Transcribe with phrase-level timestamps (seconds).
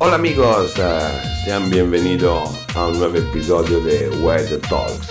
[0.00, 5.08] Hola amigos, uh, sean bienvenidos a un nuevo episodio de Web Talks,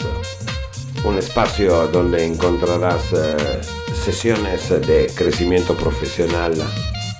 [1.04, 6.54] un espacio donde encontrarás uh, sesiones de crecimiento profesional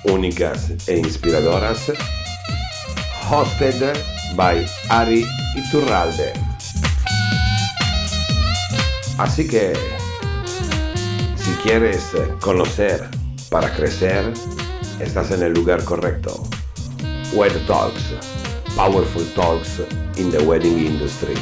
[0.04, 1.92] únicas e inspiradoras,
[3.30, 3.94] hosted
[4.34, 6.32] by Ari Iturralde.
[9.18, 9.74] Así que,
[11.36, 13.06] si quieres conocer
[13.50, 14.32] para crecer,
[15.00, 16.48] estás en el lugar correcto.
[17.34, 18.14] Web dogs,
[18.74, 19.80] Powerful dogs
[20.18, 21.36] in the Wedding Industry.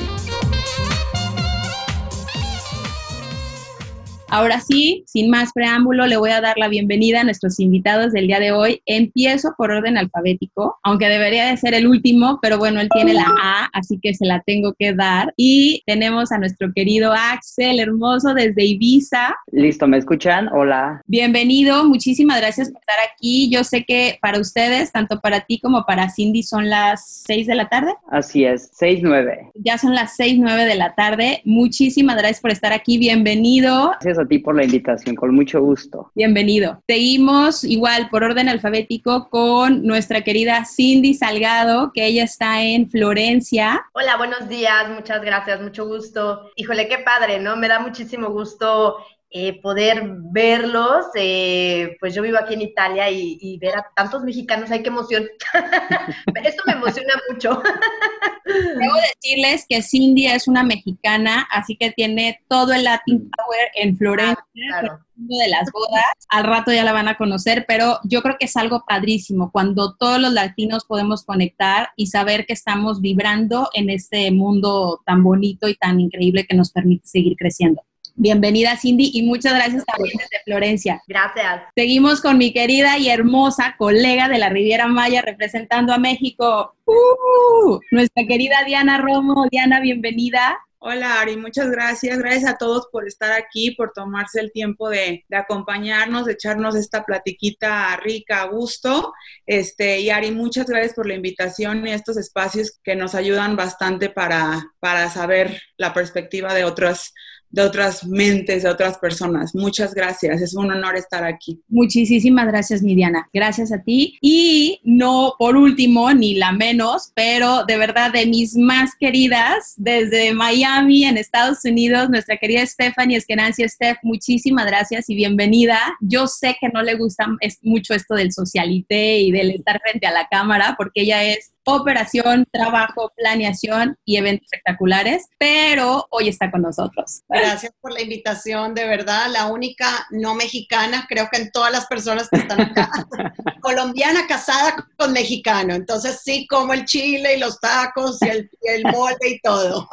[4.36, 8.26] Ahora sí, sin más preámbulo, le voy a dar la bienvenida a nuestros invitados del
[8.26, 8.82] día de hoy.
[8.84, 13.32] Empiezo por orden alfabético, aunque debería de ser el último, pero bueno, él tiene la
[13.42, 15.32] A, así que se la tengo que dar.
[15.38, 19.34] Y tenemos a nuestro querido Axel, hermoso desde Ibiza.
[19.52, 20.50] Listo, ¿me escuchan?
[20.52, 21.00] Hola.
[21.06, 23.48] Bienvenido, muchísimas gracias por estar aquí.
[23.48, 27.54] Yo sé que para ustedes, tanto para ti como para Cindy, son las 6 de
[27.54, 27.94] la tarde.
[28.10, 29.52] Así es, 6, 9.
[29.54, 31.40] Ya son las 6, 9 de la tarde.
[31.46, 32.98] Muchísimas gracias por estar aquí.
[32.98, 33.92] Bienvenido.
[33.92, 36.10] Gracias a ti por la invitación, con mucho gusto.
[36.14, 36.82] Bienvenido.
[36.86, 43.84] Seguimos igual por orden alfabético con nuestra querida Cindy Salgado, que ella está en Florencia.
[43.92, 46.50] Hola, buenos días, muchas gracias, mucho gusto.
[46.56, 47.56] Híjole, qué padre, ¿no?
[47.56, 48.96] Me da muchísimo gusto
[49.38, 51.04] eh, poder verlos.
[51.14, 55.26] Eh, pues yo vivo aquí en Italia y, ver a tantos mexicanos, ¡ay, qué emoción!
[56.42, 57.62] Esto me emociona mucho.
[58.46, 63.98] Debo decirles que Cindy es una mexicana, así que tiene todo el Latin Power en
[63.98, 64.42] Florencia.
[64.72, 68.46] Ah, de las bodas, al rato ya la van a conocer, pero yo creo que
[68.46, 73.90] es algo padrísimo cuando todos los latinos podemos conectar y saber que estamos vibrando en
[73.90, 77.82] este mundo tan bonito y tan increíble que nos permite seguir creciendo.
[78.18, 81.02] Bienvenida Cindy y muchas gracias también desde Florencia.
[81.06, 81.64] Gracias.
[81.74, 87.78] Seguimos con mi querida y hermosa colega de la Riviera Maya representando a México, ¡Uh!
[87.90, 89.46] nuestra querida Diana Romo.
[89.50, 90.58] Diana, bienvenida.
[90.78, 92.18] Hola Ari, muchas gracias.
[92.18, 97.04] Gracias a todos por estar aquí, por tomarse el tiempo de, acompañarnos, de echarnos esta
[97.04, 99.12] platiquita rica, a gusto.
[99.44, 104.08] Este, y Ari, muchas gracias por la invitación y estos espacios que nos ayudan bastante
[104.08, 107.12] para, para saber la perspectiva de otras
[107.56, 109.54] de otras mentes, de otras personas.
[109.54, 111.58] Muchas gracias, es un honor estar aquí.
[111.68, 113.30] Muchísimas gracias, Midiana.
[113.32, 114.18] Gracias a ti.
[114.20, 120.34] Y no por último, ni la menos, pero de verdad de mis más queridas, desde
[120.34, 123.66] Miami, en Estados Unidos, nuestra querida Stephanie Esquenancia.
[123.66, 125.78] Steph, muchísimas gracias y bienvenida.
[126.00, 127.26] Yo sé que no le gusta
[127.62, 132.46] mucho esto del socialité y del estar frente a la cámara, porque ella es operación,
[132.52, 137.22] trabajo, planeación y eventos espectaculares, pero hoy está con nosotros.
[137.28, 141.86] Gracias por la invitación, de verdad, la única no mexicana, creo que en todas las
[141.86, 142.88] personas que están acá,
[143.60, 148.68] colombiana casada con mexicano, entonces sí como el chile y los tacos y el, y
[148.68, 149.88] el molde y todo,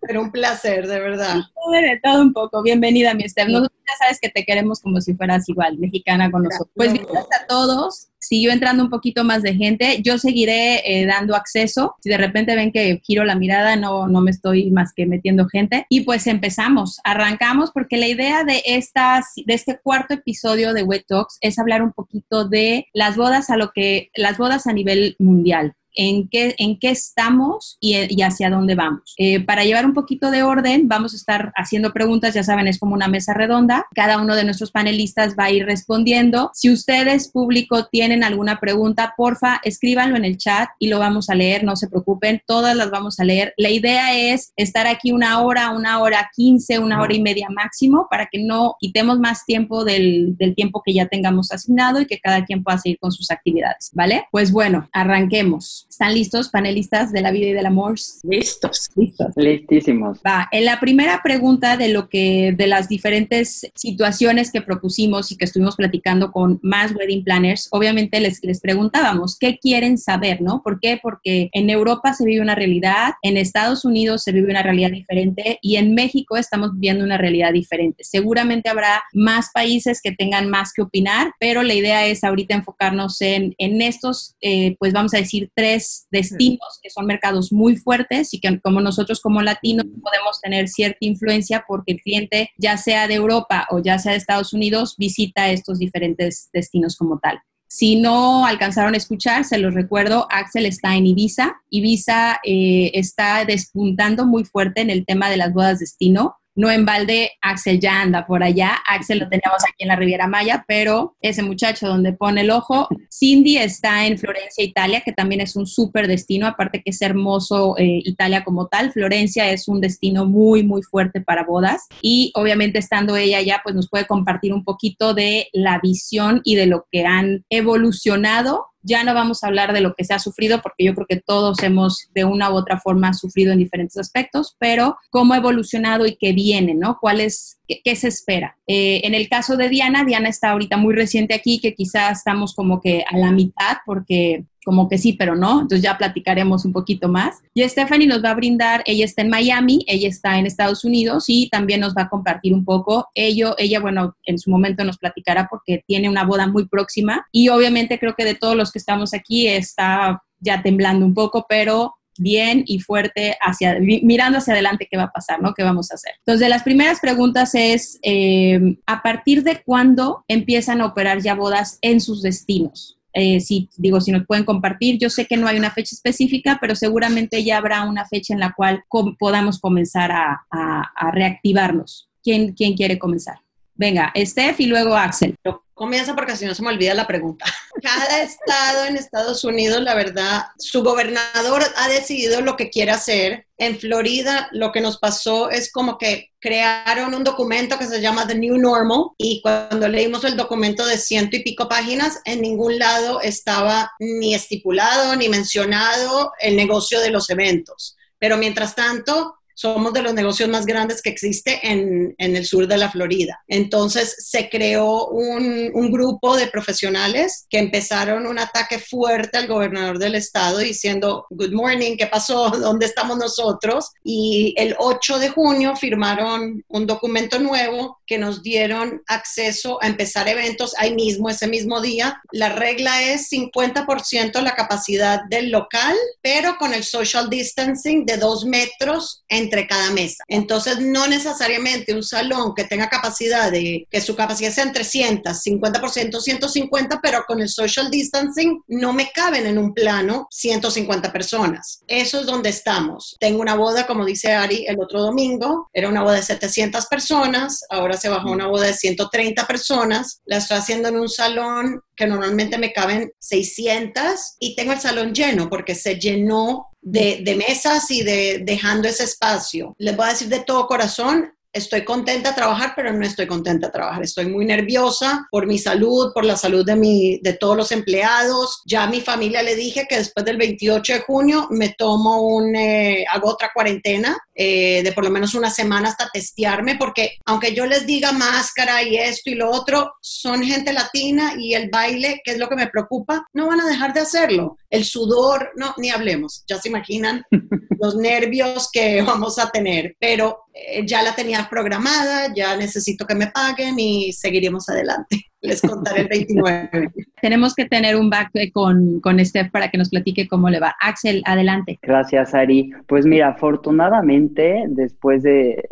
[0.00, 1.36] pero un placer, de verdad.
[1.70, 5.14] De todo un poco, bienvenida mi Esther, nosotros ya sabes que te queremos como si
[5.14, 6.70] fueras igual, mexicana con nosotros.
[6.74, 10.00] Pues bienvenidos a todos, siguió entrando un poquito más de gente.
[10.02, 11.94] Yo seguiré eh, dando acceso.
[12.00, 15.46] Si de repente ven que giro la mirada, no, no me estoy más que metiendo
[15.46, 15.86] gente.
[15.88, 21.04] Y pues empezamos, arrancamos, porque la idea de, estas, de este cuarto episodio de Wet
[21.06, 25.16] Talks es hablar un poquito de las bodas a lo que, las bodas a nivel
[25.18, 29.14] mundial en qué, en qué estamos y, hacia dónde vamos.
[29.18, 32.78] Eh, para llevar un poquito de orden, vamos a estar haciendo preguntas, ya saben, es
[32.78, 33.86] como una mesa redonda.
[33.94, 36.50] Cada uno de nuestros panelistas va a ir respondiendo.
[36.54, 41.34] Si ustedes, público, tienen alguna pregunta, porfa, escríbanlo en el chat y lo vamos a
[41.34, 43.54] leer, no se preocupen, todas las vamos a leer.
[43.56, 48.06] La idea es estar aquí una hora, una hora quince, una hora y media máximo
[48.10, 52.18] para que no quitemos más tiempo del, del tiempo que ya tengamos asignado y que
[52.18, 54.26] cada quien pueda seguir con sus actividades, ¿vale?
[54.30, 55.85] Pues bueno, arranquemos.
[55.88, 57.94] ¿Están listos, panelistas de la vida y del amor?
[58.22, 58.88] Listos.
[58.96, 59.28] Listos.
[59.36, 60.18] Listísimos.
[60.26, 65.36] Va, en la primera pregunta de lo que, de las diferentes situaciones que propusimos y
[65.36, 70.60] que estuvimos platicando con más wedding planners, obviamente les, les preguntábamos, ¿qué quieren saber, no?
[70.62, 70.98] ¿Por qué?
[71.00, 75.58] Porque en Europa se vive una realidad, en Estados Unidos se vive una realidad diferente
[75.62, 78.04] y en México estamos viviendo una realidad diferente.
[78.04, 83.20] Seguramente habrá más países que tengan más que opinar, pero la idea es ahorita enfocarnos
[83.22, 85.75] en, en estos, eh, pues vamos a decir, tres
[86.10, 90.98] destinos que son mercados muy fuertes y que como nosotros como latinos podemos tener cierta
[91.00, 95.50] influencia porque el cliente, ya sea de Europa o ya sea de Estados Unidos, visita
[95.50, 97.40] estos diferentes destinos como tal.
[97.68, 101.56] Si no alcanzaron a escuchar, se los recuerdo, Axel está en Ibiza.
[101.68, 106.36] Ibiza eh, está despuntando muy fuerte en el tema de las bodas destino.
[106.56, 108.78] No en balde Axel ya anda por allá.
[108.88, 112.88] Axel lo tenemos aquí en la Riviera Maya, pero ese muchacho donde pone el ojo.
[113.10, 117.76] Cindy está en Florencia, Italia, que también es un súper destino, aparte que es hermoso
[117.78, 118.92] eh, Italia como tal.
[118.92, 121.86] Florencia es un destino muy, muy fuerte para bodas.
[122.00, 126.56] Y obviamente estando ella allá, pues nos puede compartir un poquito de la visión y
[126.56, 130.18] de lo que han evolucionado ya no vamos a hablar de lo que se ha
[130.18, 133.96] sufrido, porque yo creo que todos hemos de una u otra forma sufrido en diferentes
[133.98, 136.98] aspectos, pero cómo ha evolucionado y qué viene, ¿no?
[137.00, 138.56] ¿Cuál es, qué, se espera?
[138.66, 142.54] Eh, en el caso de Diana, Diana está ahorita muy reciente aquí, que quizás estamos
[142.54, 145.60] como que a la mitad, porque como que sí, pero no.
[145.60, 147.36] Entonces ya platicaremos un poquito más.
[147.54, 151.26] Y Stephanie nos va a brindar, ella está en Miami, ella está en Estados Unidos
[151.28, 153.06] y también nos va a compartir un poco.
[153.14, 157.48] Ello, ella, bueno, en su momento nos platicará porque tiene una boda muy próxima y
[157.48, 161.94] obviamente creo que de todos los que estamos aquí está ya temblando un poco, pero
[162.18, 165.54] bien y fuerte hacia, mirando hacia adelante qué va a pasar, ¿no?
[165.54, 166.14] ¿Qué vamos a hacer?
[166.26, 171.78] Entonces, las primeras preguntas es, eh, ¿a partir de cuándo empiezan a operar ya bodas
[171.82, 172.98] en sus destinos?
[173.18, 174.98] Eh, si, digo, si nos pueden compartir.
[174.98, 178.40] Yo sé que no hay una fecha específica, pero seguramente ya habrá una fecha en
[178.40, 178.84] la cual
[179.18, 182.10] podamos comenzar a, reactivarnos.
[182.22, 183.38] ¿Quién, ¿Quién quiere comenzar?
[183.76, 185.36] Venga, Steph y luego Axel.
[185.74, 187.44] Comienza porque si no se me olvida la pregunta.
[187.82, 193.46] Cada estado en Estados Unidos, la verdad, su gobernador ha decidido lo que quiere hacer.
[193.58, 198.26] En Florida, lo que nos pasó es como que crearon un documento que se llama
[198.26, 202.78] The New Normal y cuando leímos el documento de ciento y pico páginas, en ningún
[202.78, 207.96] lado estaba ni estipulado ni mencionado el negocio de los eventos.
[208.18, 212.68] Pero mientras tanto, somos de los negocios más grandes que existe en, en el sur
[212.68, 213.42] de la Florida.
[213.48, 219.98] Entonces se creó un, un, grupo de profesionales que empezaron un ataque fuerte al gobernador
[219.98, 222.50] del estado diciendo, good morning, ¿qué pasó?
[222.60, 223.92] ¿Dónde estamos nosotros?
[224.04, 230.28] Y el 8 de junio firmaron un documento nuevo que nos dieron acceso a empezar
[230.28, 232.20] eventos ahí mismo, ese mismo día.
[232.32, 238.44] La regla es 50% la capacidad del local, pero con el social distancing de dos
[238.44, 240.24] metros en entre cada mesa.
[240.28, 245.32] Entonces, no necesariamente un salón que tenga capacidad de, que su capacidad sea en 300,
[245.32, 251.80] 50%, 150, pero con el social distancing no me caben en un plano 150 personas.
[251.86, 253.16] Eso es donde estamos.
[253.20, 257.60] Tengo una boda, como dice Ari, el otro domingo, era una boda de 700 personas,
[257.70, 262.06] ahora se bajó una boda de 130 personas, la estoy haciendo en un salón que
[262.06, 267.90] normalmente me caben 600 y tengo el salón lleno porque se llenó de, de, mesas
[267.90, 269.74] y de dejando ese espacio.
[269.78, 273.68] Les voy a decir de todo corazón, estoy contenta de trabajar, pero no estoy contenta
[273.68, 274.02] de trabajar.
[274.02, 278.62] Estoy muy nerviosa por mi salud, por la salud de, mi, de todos los empleados.
[278.66, 282.54] Ya a mi familia le dije que después del 28 de junio me tomo un,
[282.54, 287.54] eh, hago otra cuarentena eh, de por lo menos una semana hasta testearme, porque aunque
[287.54, 292.20] yo les diga máscara y esto y lo otro, son gente latina y el baile,
[292.22, 294.58] que es lo que me preocupa, no van a dejar de hacerlo.
[294.70, 297.22] El sudor, no, ni hablemos, ya se imaginan
[297.80, 303.14] los nervios que vamos a tener, pero eh, ya la tenía programada, ya necesito que
[303.14, 306.90] me paguen y seguiremos adelante les contaré el 29.
[307.20, 310.74] Tenemos que tener un back con, con Steph para que nos platique cómo le va.
[310.80, 311.78] Axel, adelante.
[311.82, 312.70] Gracias, Ari.
[312.86, 315.68] Pues mira, afortunadamente, después de,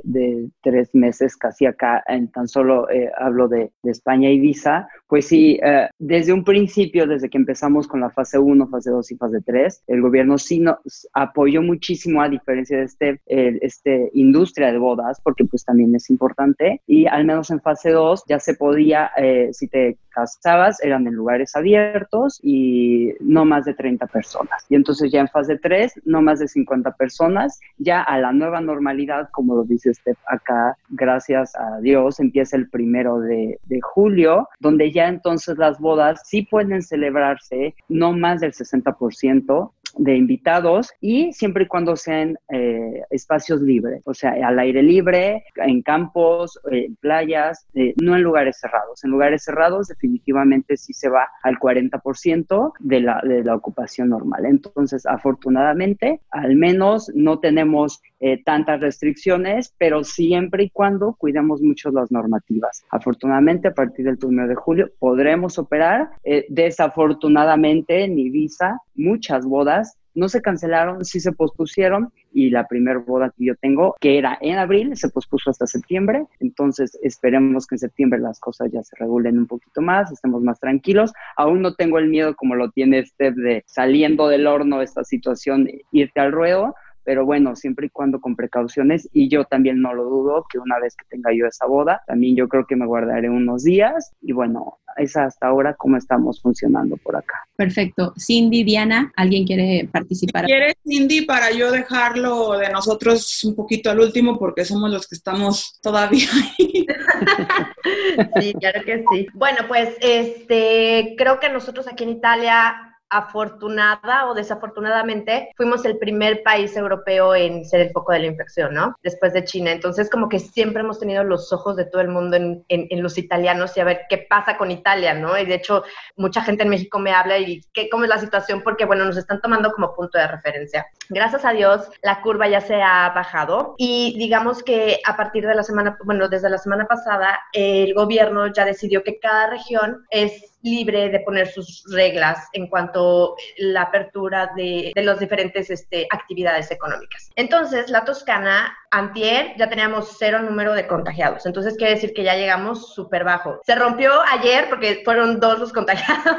[0.62, 5.60] tres meses casi acá, en tan solo eh, hablo de, España y Visa, pues sí,
[5.62, 9.40] eh, desde un principio, desde que empezamos con la fase 1, fase 2 y fase
[9.44, 15.20] 3, el gobierno sí nos apoyó muchísimo, a diferencia de este, este industria de bodas,
[15.22, 19.50] porque pues también es importante, y al menos en fase 2 ya se podía, eh,
[19.54, 24.64] si te casabas, eran en lugares abiertos y no más de 30 personas.
[24.68, 28.60] Y entonces ya en fase 3, no más de 50 personas, ya a la nueva
[28.60, 34.48] normalidad, como lo dice Steph acá, gracias a Dios, empieza el primero de, de julio,
[34.60, 41.32] donde ya entonces las bodas sí pueden celebrarse no más del 60% de invitados y
[41.32, 46.96] siempre y cuando sean eh, espacios libres, o sea, al aire libre, en campos, en
[46.96, 49.04] playas, eh, no en lugares cerrados.
[49.04, 54.46] En lugares cerrados definitivamente sí se va al 40% de la, de la ocupación normal.
[54.46, 61.90] Entonces, afortunadamente, al menos no tenemos eh, tantas restricciones, pero siempre y cuando cuidemos mucho
[61.90, 62.84] las normativas.
[62.90, 66.10] Afortunadamente, a partir del 1 de julio podremos operar.
[66.48, 73.32] desafortunadamente, ni visa, muchas bodas no se cancelaron, sí se pospusieron y la primera boda
[73.36, 76.24] que yo tengo, que era en abril, se pospuso hasta septiembre.
[76.40, 80.58] Entonces esperemos que en septiembre las cosas ya se regulen un poquito más, estemos más
[80.60, 81.12] tranquilos.
[81.36, 85.68] Aún no tengo el miedo como lo tiene este de saliendo del horno esta situación,
[85.92, 90.04] irte al ruedo, pero bueno, siempre y cuando con precauciones y yo también no lo
[90.04, 93.28] dudo que una vez que tenga yo esa boda, también yo creo que me guardaré
[93.28, 97.46] unos días y bueno, es hasta ahora cómo estamos funcionando por acá.
[97.56, 98.14] Perfecto.
[98.18, 100.44] Cindy, Diana, ¿alguien quiere participar?
[100.44, 105.14] ¿Quieres, Cindy, para yo dejarlo de nosotros un poquito al último porque somos los que
[105.14, 106.86] estamos todavía ahí?
[108.40, 109.26] sí, claro que sí.
[109.34, 116.42] Bueno, pues este, creo que nosotros aquí en Italia afortunada o desafortunadamente, fuimos el primer
[116.42, 118.96] país europeo en ser el foco de la infección, ¿no?
[119.04, 119.70] Después de China.
[119.70, 123.16] Entonces, como que siempre hemos tenido los ojos de todo el mundo en, en, los
[123.16, 125.38] italianos y a ver qué pasa con Italia, ¿no?
[125.38, 125.84] Y de hecho,
[126.16, 129.16] mucha gente en México me habla y qué, cómo es la situación porque, bueno, nos
[129.16, 130.86] están tomando como punto de referencia.
[131.08, 135.54] Gracias a Dios, la curva ya se ha bajado y digamos que a partir de
[135.54, 140.53] la semana, bueno, desde la semana pasada, el gobierno ya decidió que cada región es
[140.64, 146.06] libre de poner sus reglas en cuanto a la apertura de, de las diferentes este,
[146.10, 147.30] actividades económicas.
[147.36, 151.46] Entonces, la Toscana, antier, ya teníamos cero número de contagiados.
[151.46, 153.60] Entonces, quiere decir que ya llegamos súper bajo.
[153.64, 156.36] Se rompió ayer porque fueron dos los contagiados,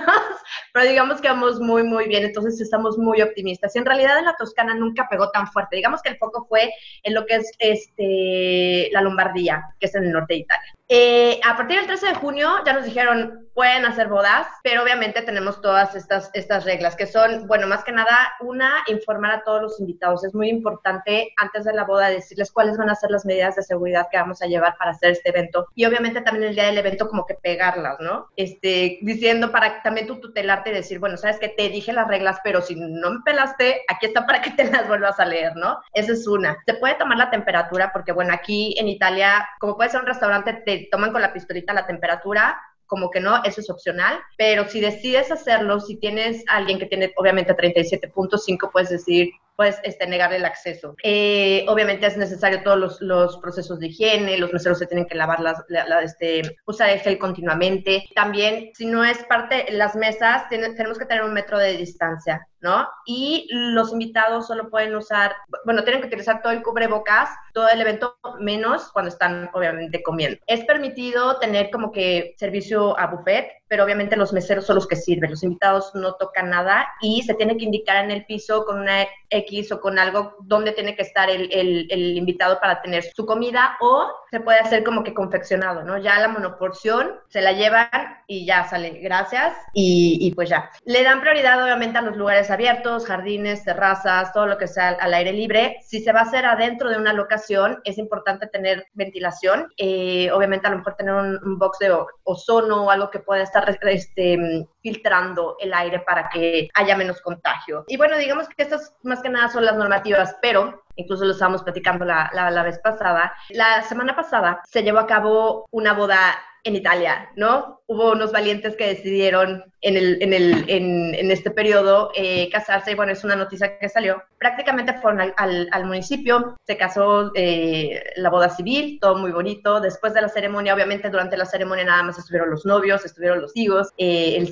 [0.73, 2.23] pero digamos que vamos muy, muy bien.
[2.23, 3.75] Entonces, estamos muy optimistas.
[3.75, 5.75] Y en realidad, en la Toscana nunca pegó tan fuerte.
[5.75, 6.71] Digamos que el foco fue
[7.03, 10.73] en lo que es este, la Lombardía, que es en el norte de Italia.
[10.87, 15.23] Eh, a partir del 13 de junio ya nos dijeron, pueden hacer bodas, pero obviamente
[15.23, 19.61] tenemos todas estas, estas reglas, que son, bueno, más que nada, una, informar a todos
[19.63, 20.23] los invitados.
[20.23, 23.63] Es muy importante antes de la boda decirles cuáles van a ser las medidas de
[23.63, 25.67] seguridad que vamos a llevar para hacer este evento.
[25.75, 28.27] Y obviamente también el día del evento como que pegarlas, ¿no?
[28.35, 32.39] Este, diciendo para también tú tutelarte y decir, bueno, sabes que te dije las reglas,
[32.43, 35.79] pero si no me pelaste, aquí está para que te las vuelvas a leer, ¿no?
[35.93, 36.57] Esa es una.
[36.65, 40.53] Se puede tomar la temperatura porque, bueno, aquí en Italia, como puede ser un restaurante,
[40.65, 44.79] te toman con la pistolita la temperatura, como que no, eso es opcional, pero si
[44.79, 50.45] decides hacerlo, si tienes alguien que tiene obviamente 37.5, puedes decir, puedes este, negarle el
[50.45, 50.95] acceso.
[51.03, 55.15] Eh, obviamente es necesario todos los, los, procesos de higiene, los meseros se tienen que
[55.15, 55.63] lavar, las,
[56.03, 58.05] este, usar el gel continuamente.
[58.15, 62.47] También, si no es parte, las mesas, tenemos que tener un metro de distancia.
[62.65, 62.87] ¿no?
[63.05, 65.35] Y los invitados solo pueden usar,
[65.65, 70.39] bueno, tienen que utilizar todo el cubrebocas, todo el evento, menos cuando están obviamente comiendo.
[70.47, 74.95] Es permitido tener como que servicio a buffet, pero obviamente los meseros son los que
[74.95, 78.79] sirven, los invitados no tocan nada y se tiene que indicar en el piso con
[78.79, 83.25] una X o con algo donde tiene que estar el, el, invitado para tener su
[83.25, 85.97] comida o se puede hacer como que confeccionado, ¿no?
[85.97, 87.89] Ya la monoporción se la llevan
[88.27, 90.69] y ya sale, gracias y, y pues ya.
[90.85, 95.13] Le dan prioridad obviamente a los lugares abiertos, jardines, terrazas, todo lo que sea al,
[95.13, 95.79] aire libre.
[95.83, 100.67] Si se va a hacer adentro de una locación, es importante tener ventilación, eh, obviamente
[100.67, 105.57] a lo mejor tener un box de ozono o algo que pueda estar este, filtrando
[105.59, 107.85] el aire para que haya menos contagio.
[107.87, 111.63] Y bueno, digamos que estas más que nada son las normativas, pero incluso lo estábamos
[111.63, 113.33] platicando la, la, la vez pasada.
[113.49, 117.81] La semana pasada se llevó a cabo una boda en Italia, ¿no?
[117.85, 122.95] Hubo unos valientes que decidieron en, el, en, el, en, este periodo eh, casarse, y
[122.95, 124.23] bueno, es una noticia que salió.
[124.39, 129.79] Prácticamente fueron al, al, municipio, se casó eh, la boda civil, todo muy bonito.
[129.79, 133.55] Después de la ceremonia, obviamente durante la ceremonia nada más estuvieron los novios, estuvieron los
[133.55, 134.51] hijos, eh, el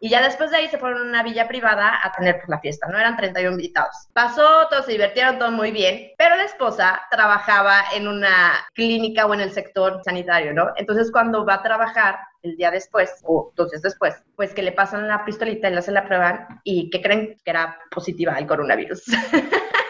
[0.00, 2.60] y ya después de ahí se fueron a una villa privada a tener pues, la
[2.60, 2.98] fiesta, ¿no?
[2.98, 4.08] Eran 31 invitados.
[4.12, 9.34] Pasó, todos se divirtieron, todo muy bien, pero la esposa trabajaba en una clínica o
[9.34, 10.72] en el sector sanitario, ¿no?
[10.76, 14.72] Entonces cuando va a trabajar, el día después o dos días después, pues que le
[14.72, 18.46] pasan la pistolita y le hacen la prueba y que creen que era positiva al
[18.46, 19.04] coronavirus.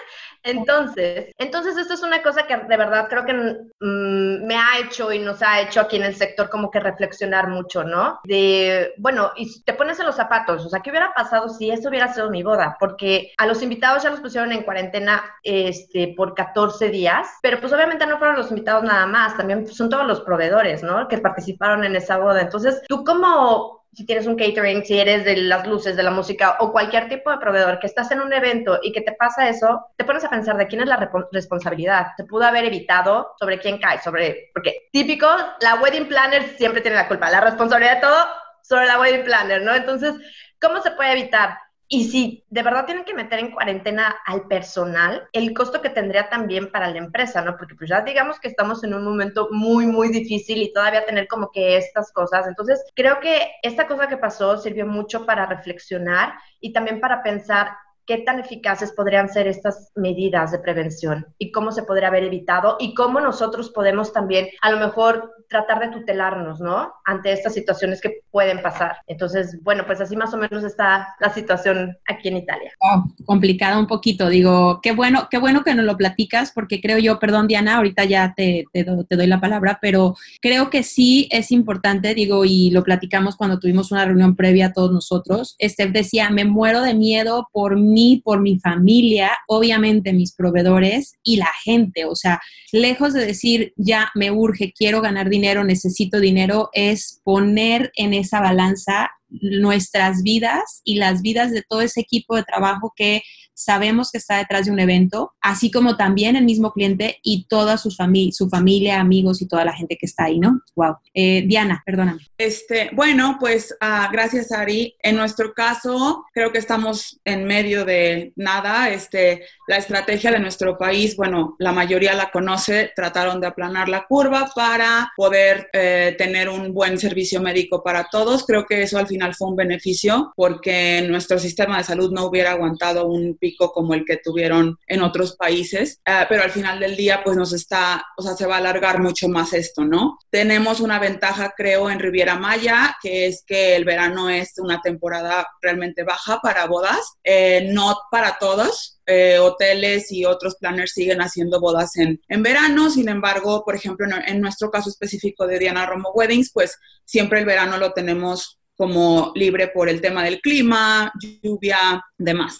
[0.46, 5.12] Entonces, entonces esto es una cosa que de verdad creo que mm, me ha hecho
[5.12, 8.20] y nos ha hecho aquí en el sector como que reflexionar mucho, ¿no?
[8.24, 11.88] De, bueno, y te pones en los zapatos, o sea, ¿qué hubiera pasado si eso
[11.88, 12.76] hubiera sido mi boda?
[12.78, 17.72] Porque a los invitados ya los pusieron en cuarentena este, por 14 días, pero pues
[17.72, 21.08] obviamente no fueron los invitados nada más, también son todos los proveedores, ¿no?
[21.08, 22.42] Que participaron en esa boda.
[22.42, 26.58] Entonces, tú como si tienes un catering, si eres de las luces, de la música
[26.60, 29.86] o cualquier tipo de proveedor que estás en un evento y que te pasa eso,
[29.96, 32.08] te pones a pensar de quién es la responsabilidad.
[32.14, 35.26] Se pudo haber evitado sobre quién cae, sobre, porque típico,
[35.60, 38.26] la wedding planner siempre tiene la culpa, la responsabilidad de todo
[38.60, 39.74] sobre la wedding planner, ¿no?
[39.74, 40.12] Entonces,
[40.60, 41.56] ¿cómo se puede evitar?
[41.88, 46.28] Y si de verdad tienen que meter en cuarentena al personal, el costo que tendría
[46.28, 47.56] también para la empresa, ¿no?
[47.56, 51.28] Porque pues ya digamos que estamos en un momento muy, muy difícil y todavía tener
[51.28, 52.48] como que estas cosas.
[52.48, 57.68] Entonces, creo que esta cosa que pasó sirvió mucho para reflexionar y también para pensar
[58.06, 62.76] qué tan eficaces podrían ser estas medidas de prevención y cómo se podría haber evitado
[62.78, 66.92] y cómo nosotros podemos también a lo mejor tratar de tutelarnos, ¿no?
[67.04, 68.96] Ante estas situaciones que pueden pasar.
[69.06, 72.72] Entonces, bueno, pues así más o menos está la situación aquí en Italia.
[72.80, 76.98] Oh, complicada un poquito, digo, qué bueno, qué bueno que nos lo platicas porque creo
[76.98, 81.28] yo, perdón Diana, ahorita ya te, te, te doy la palabra, pero creo que sí
[81.30, 85.54] es importante, digo, y lo platicamos cuando tuvimos una reunión previa a todos nosotros.
[85.58, 91.36] Esther decía, me muero de miedo por mí, por mi familia, obviamente mis proveedores y
[91.36, 92.40] la gente, o sea,
[92.72, 98.40] lejos de decir, ya me urge, quiero ganar dinero, necesito dinero, es poner en esa
[98.40, 103.22] balanza nuestras vidas y las vidas de todo ese equipo de trabajo que
[103.56, 107.78] sabemos que está detrás de un evento, así como también el mismo cliente y toda
[107.78, 110.60] su, familia, su familia, amigos y toda la gente que está ahí, ¿no?
[110.76, 110.96] Wow.
[111.14, 112.20] Eh, Diana, perdóname.
[112.36, 114.94] Este, bueno, pues uh, gracias Ari.
[115.02, 118.90] En nuestro caso, creo que estamos en medio de nada.
[118.90, 124.06] Este, la estrategia de nuestro país, bueno, la mayoría la conoce, trataron de aplanar la
[124.06, 128.44] curva para poder eh, tener un buen servicio médico para todos.
[128.44, 132.52] Creo que eso al final fue un beneficio porque nuestro sistema de salud no hubiera
[132.52, 133.38] aguantado un
[133.72, 137.52] como el que tuvieron en otros países, uh, pero al final del día pues nos
[137.52, 140.18] está, o sea, se va a alargar mucho más esto, ¿no?
[140.30, 145.46] Tenemos una ventaja, creo, en Riviera Maya, que es que el verano es una temporada
[145.60, 151.60] realmente baja para bodas, eh, no para todos, eh, hoteles y otros planners siguen haciendo
[151.60, 152.90] bodas en, en verano.
[152.90, 157.46] Sin embargo, por ejemplo, en, nuestro caso específico de Diana Romo Weddings, pues siempre el
[157.46, 162.58] verano lo tenemos como libre por el tema del clima, lluvia, demás.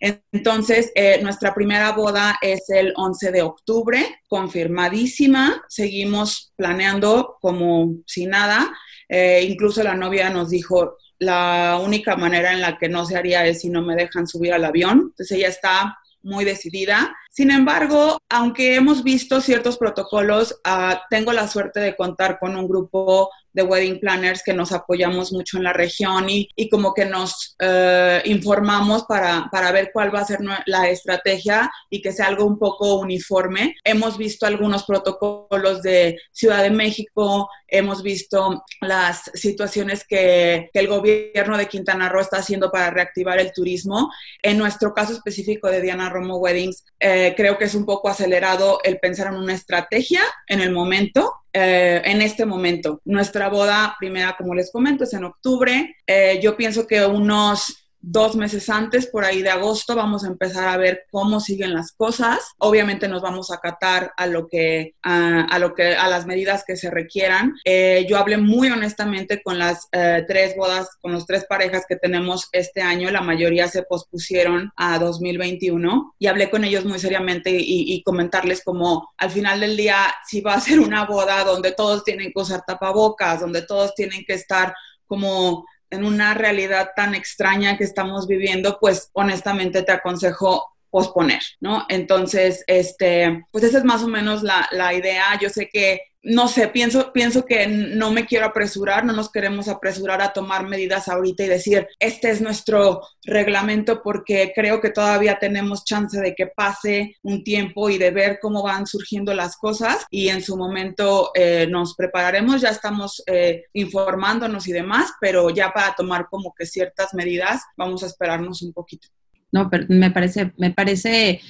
[0.00, 5.62] Entonces, eh, nuestra primera boda es el 11 de octubre, confirmadísima.
[5.68, 8.72] Seguimos planeando como si nada.
[9.08, 13.44] Eh, incluso la novia nos dijo, la única manera en la que no se haría
[13.46, 15.08] es si no me dejan subir al avión.
[15.10, 17.14] Entonces ella está muy decidida.
[17.38, 22.66] Sin embargo, aunque hemos visto ciertos protocolos, uh, tengo la suerte de contar con un
[22.66, 27.04] grupo de wedding planners que nos apoyamos mucho en la región y, y como que
[27.04, 32.26] nos uh, informamos para, para, ver cuál va a ser la estrategia y que sea
[32.26, 33.74] algo un poco uniforme.
[33.84, 40.88] Hemos visto algunos protocolos de Ciudad de México, hemos visto las situaciones que, que el
[40.88, 44.10] gobierno de Quintana Roo está haciendo para reactivar el turismo.
[44.42, 48.80] En nuestro caso específico de Diana Romo Weddings, eh, creo que es un poco acelerado
[48.84, 53.00] el pensar en una estrategia en el momento, eh, en este momento.
[53.04, 55.96] Nuestra boda primera, como les comento, es en octubre.
[56.06, 60.68] Eh, yo pienso que unos dos meses antes, por ahí de agosto, vamos a empezar
[60.68, 62.38] a ver cómo siguen las cosas.
[62.58, 66.76] Obviamente nos vamos a acatar a lo que, a, lo que, a las medidas que
[66.76, 67.54] se requieran.
[67.64, 71.96] Eh, yo hablé muy honestamente con las eh, tres bodas, con los tres parejas que
[71.96, 73.10] tenemos este año.
[73.10, 78.62] La mayoría se pospusieron a 2021 y hablé con ellos muy seriamente y, y comentarles
[78.62, 82.40] como al final del día, si va a ser una boda donde todos tienen que
[82.40, 84.74] usar tapabocas, donde todos tienen que estar
[85.06, 91.84] como en una realidad tan extraña que estamos viviendo, pues honestamente te aconsejo posponer, ¿no?
[91.88, 95.38] Entonces, este, pues esa es más o menos la, la idea.
[95.40, 99.66] Yo sé que no sé, pienso, pienso que no me quiero apresurar, no nos queremos
[99.66, 105.38] apresurar a tomar medidas ahorita y decir, este es nuestro reglamento porque creo que todavía
[105.38, 110.04] tenemos chance de que pase un tiempo y de ver cómo van surgiendo las cosas
[110.10, 115.72] y en su momento eh, nos prepararemos, ya estamos eh, informándonos y demás, pero ya
[115.72, 119.08] para tomar como que ciertas medidas vamos a esperarnos un poquito.
[119.50, 121.40] No, pero me parece, me parece,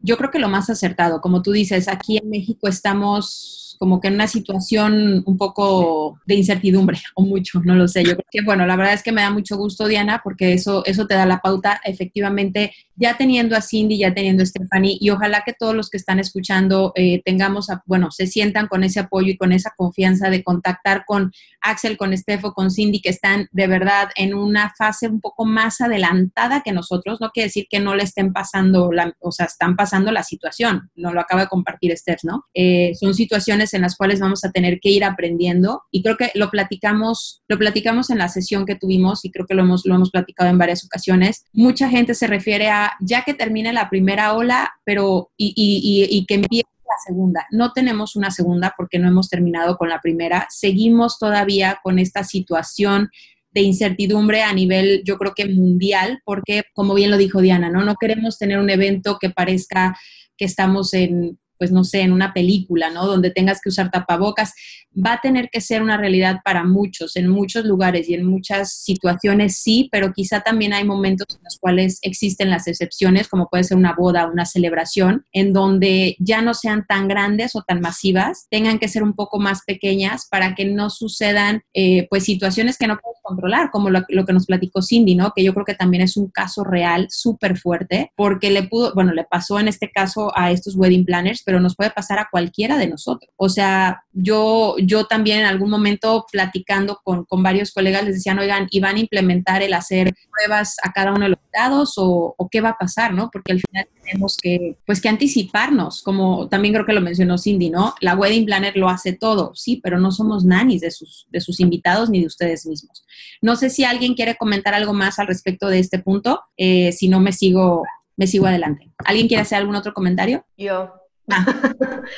[0.00, 4.06] yo creo que lo más acertado, como tú dices, aquí en México estamos como que
[4.06, 8.04] en una situación un poco de incertidumbre o mucho, no lo sé.
[8.04, 10.84] Yo creo que, bueno, la verdad es que me da mucho gusto, Diana, porque eso,
[10.86, 15.10] eso te da la pauta, efectivamente, ya teniendo a Cindy, ya teniendo a Stephanie, y
[15.10, 19.32] ojalá que todos los que están escuchando eh, tengamos, bueno, se sientan con ese apoyo
[19.32, 23.66] y con esa confianza de contactar con Axel, con Stefo, con Cindy, que están de
[23.66, 27.20] verdad en una fase un poco más adelantada que nosotros.
[27.20, 30.88] No quiere decir que no le estén pasando, la, o sea, están pasando la situación,
[30.94, 32.46] no lo acaba de compartir Steph, ¿no?
[32.54, 36.30] Eh, son situaciones en las cuales vamos a tener que ir aprendiendo y creo que
[36.34, 39.94] lo platicamos, lo platicamos en la sesión que tuvimos y creo que lo hemos, lo
[39.94, 41.44] hemos platicado en varias ocasiones.
[41.52, 46.26] Mucha gente se refiere a ya que termine la primera ola, pero y, y, y,
[46.26, 47.46] que empiece la segunda.
[47.50, 50.46] No tenemos una segunda porque no hemos terminado con la primera.
[50.50, 53.10] Seguimos todavía con esta situación
[53.52, 57.84] de incertidumbre a nivel, yo creo que mundial, porque como bien lo dijo Diana, ¿no?
[57.84, 59.96] No queremos tener un evento que parezca
[60.36, 63.06] que estamos en pues no sé, en una película, ¿no?
[63.06, 64.52] Donde tengas que usar tapabocas.
[64.92, 68.74] Va a tener que ser una realidad para muchos, en muchos lugares y en muchas
[68.82, 73.62] situaciones sí, pero quizá también hay momentos en los cuales existen las excepciones, como puede
[73.62, 78.48] ser una boda, una celebración, en donde ya no sean tan grandes o tan masivas,
[78.50, 82.88] tengan que ser un poco más pequeñas para que no sucedan eh, pues situaciones que
[82.88, 85.32] no puedes controlar, como lo, que nos platicó Cindy, ¿no?
[85.36, 89.12] Que yo creo que también es un caso real súper fuerte, porque le pudo, bueno,
[89.12, 92.88] le pasó en este caso a estos wedding planners, nos puede pasar a cualquiera de
[92.88, 93.30] nosotros.
[93.36, 98.38] O sea, yo, yo también en algún momento platicando con, con varios colegas les decían,
[98.38, 102.36] oigan, ¿y van a implementar el hacer pruebas a cada uno de los dados o,
[102.50, 103.30] qué va a pasar, ¿no?
[103.30, 107.70] Porque al final tenemos que, pues que anticiparnos, como también creo que lo mencionó Cindy,
[107.70, 107.94] ¿no?
[108.00, 111.60] La wedding planner lo hace todo, sí, pero no somos nannies de sus, de sus
[111.60, 113.04] invitados ni de ustedes mismos.
[113.40, 117.08] No sé si alguien quiere comentar algo más al respecto de este punto, eh, si
[117.08, 117.84] no me sigo,
[118.16, 118.90] me sigo adelante.
[119.04, 120.44] ¿Alguien quiere hacer algún otro comentario?
[120.56, 120.92] Yo.
[121.30, 121.44] Ah,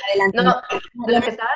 [0.09, 0.43] adelante.
[0.43, 0.61] No,
[1.07, 1.51] lo que estaba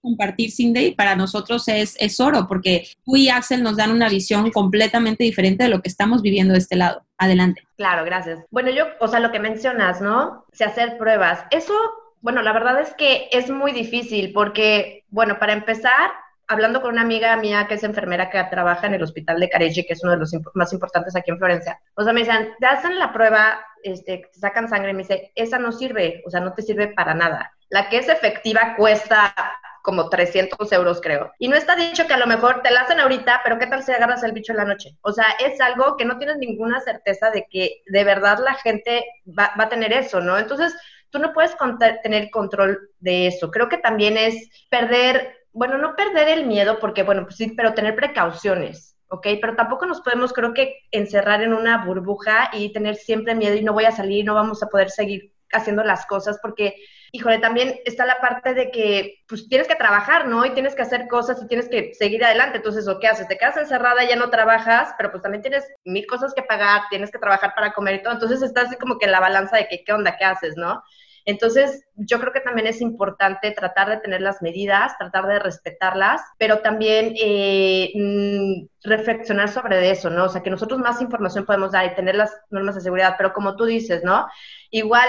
[0.00, 4.50] compartir Cindy para nosotros es, es oro, porque tú y Axel nos dan una visión
[4.50, 7.04] completamente diferente de lo que estamos viviendo de este lado.
[7.18, 7.62] Adelante.
[7.76, 8.40] Claro, gracias.
[8.50, 10.44] Bueno, yo, o sea, lo que mencionas, ¿no?
[10.52, 11.44] Se hacer pruebas.
[11.50, 11.74] Eso,
[12.20, 16.10] bueno, la verdad es que es muy difícil porque, bueno, para empezar,
[16.48, 19.84] hablando con una amiga mía que es enfermera que trabaja en el hospital de Careggi,
[19.86, 22.50] que es uno de los imp más importantes aquí en Florencia, o sea, me dicen,
[22.58, 26.40] te hacen la prueba, este, te sacan sangre, me dice, esa no sirve, o sea,
[26.40, 27.52] no te sirve para nada.
[27.68, 29.34] La que es efectiva cuesta
[29.82, 31.30] como 300 euros, creo.
[31.38, 33.82] Y no está dicho que a lo mejor te la hacen ahorita, pero ¿qué tal
[33.82, 34.96] si agarras el bicho en la noche?
[35.02, 39.04] O sea, es algo que no tienes ninguna certeza de que de verdad la gente
[39.26, 40.38] va, va a tener eso, ¿no?
[40.38, 40.74] Entonces,
[41.10, 41.54] tú no puedes
[42.02, 43.50] tener control de eso.
[43.50, 47.74] Creo que también es perder bueno, no perder el miedo, porque, bueno, pues sí, pero
[47.74, 49.26] tener precauciones, ¿ok?
[49.40, 53.62] Pero tampoco nos podemos, creo que, encerrar en una burbuja y tener siempre miedo y
[53.62, 56.74] no voy a salir, no vamos a poder seguir haciendo las cosas, porque,
[57.12, 60.44] híjole, también está la parte de que, pues tienes que trabajar, ¿no?
[60.44, 62.56] Y tienes que hacer cosas y tienes que seguir adelante.
[62.56, 63.28] Entonces, ¿o qué haces?
[63.28, 66.82] Te quedas encerrada, y ya no trabajas, pero pues también tienes mil cosas que pagar,
[66.90, 68.14] tienes que trabajar para comer y todo.
[68.14, 70.16] Entonces, estás así como que en la balanza de que, ¿qué onda?
[70.16, 70.56] ¿Qué haces?
[70.56, 70.82] ¿No?
[71.26, 76.20] Entonces, yo creo que también es importante tratar de tener las medidas, tratar de respetarlas,
[76.38, 80.24] pero también eh, mm, reflexionar sobre eso, ¿no?
[80.24, 83.32] O sea, que nosotros más información podemos dar y tener las normas de seguridad, pero
[83.32, 84.26] como tú dices, ¿no?
[84.70, 85.08] Igual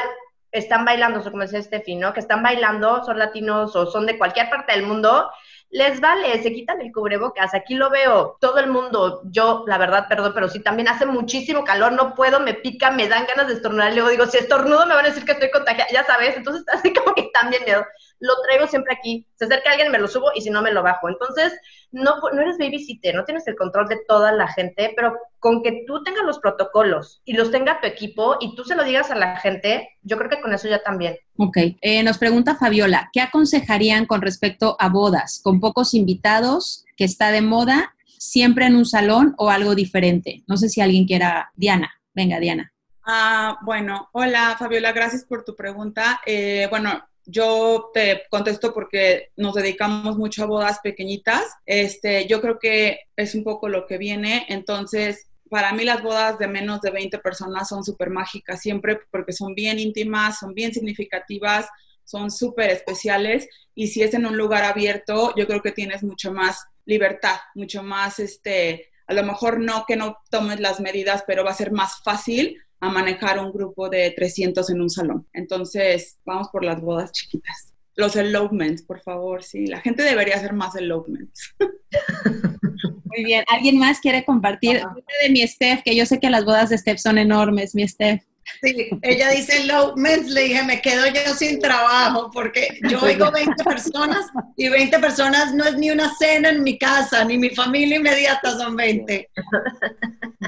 [0.52, 2.14] están bailando, como decía Steffi, ¿no?
[2.14, 5.30] Que están bailando, son latinos o son de cualquier parte del mundo
[5.72, 7.54] les vale, se quitan el cubrebocas.
[7.54, 11.64] Aquí lo veo, todo el mundo, yo, la verdad, perdón, pero sí también hace muchísimo
[11.64, 13.94] calor, no puedo, me pica, me dan ganas de estornudar.
[13.94, 16.38] Luego digo, si estornudo me van a decir que estoy contagiada, ya sabes.
[16.38, 17.86] Entonces, así como que también miedo.
[18.20, 19.28] Lo traigo siempre aquí.
[19.36, 21.10] Se acerca alguien, me lo subo y si no, me lo bajo.
[21.10, 21.54] Entonces,
[21.92, 25.84] no, no eres babysitter, no tienes el control de toda la gente, pero con que
[25.88, 29.16] tú tengas los protocolos y los tenga tu equipo y tú se lo digas a
[29.16, 31.18] la gente, yo creo que con eso ya también.
[31.38, 37.06] Ok, eh, nos pregunta Fabiola, ¿qué aconsejarían con respecto a bodas con pocos invitados, que
[37.06, 40.44] está de moda, siempre en un salón o algo diferente?
[40.48, 42.74] No sé si alguien quiera, Diana, venga Diana.
[43.06, 46.22] Ah, bueno, hola Fabiola, gracias por tu pregunta.
[46.26, 51.44] Eh, bueno, yo te contesto porque nos dedicamos mucho a bodas pequeñitas.
[51.66, 54.46] Este, yo creo que es un poco lo que viene.
[54.50, 59.34] Entonces, para mí las bodas de menos de 20 personas son súper mágicas siempre porque
[59.34, 61.68] son bien íntimas, son bien significativas,
[62.04, 66.32] son súper especiales y si es en un lugar abierto, yo creo que tienes mucho
[66.32, 71.44] más libertad, mucho más, este, a lo mejor no que no tomes las medidas, pero
[71.44, 75.28] va a ser más fácil a manejar un grupo de 300 en un salón.
[75.34, 77.74] Entonces, vamos por las bodas chiquitas.
[77.96, 79.68] Los elopements, por favor, sí.
[79.68, 81.56] La gente debería hacer más elopements.
[83.06, 83.46] Muy bien.
[83.48, 84.82] ¿Alguien más quiere compartir
[85.22, 85.82] de mi Steph?
[85.84, 88.22] Que yo sé que las bodas de Steph son enormes, mi Steph.
[88.62, 93.32] Sí, ella dice low mens, le dije, me quedo yo sin trabajo porque yo oigo
[93.32, 97.50] 20 personas y 20 personas no es ni una cena en mi casa, ni mi
[97.50, 99.30] familia inmediata son 20.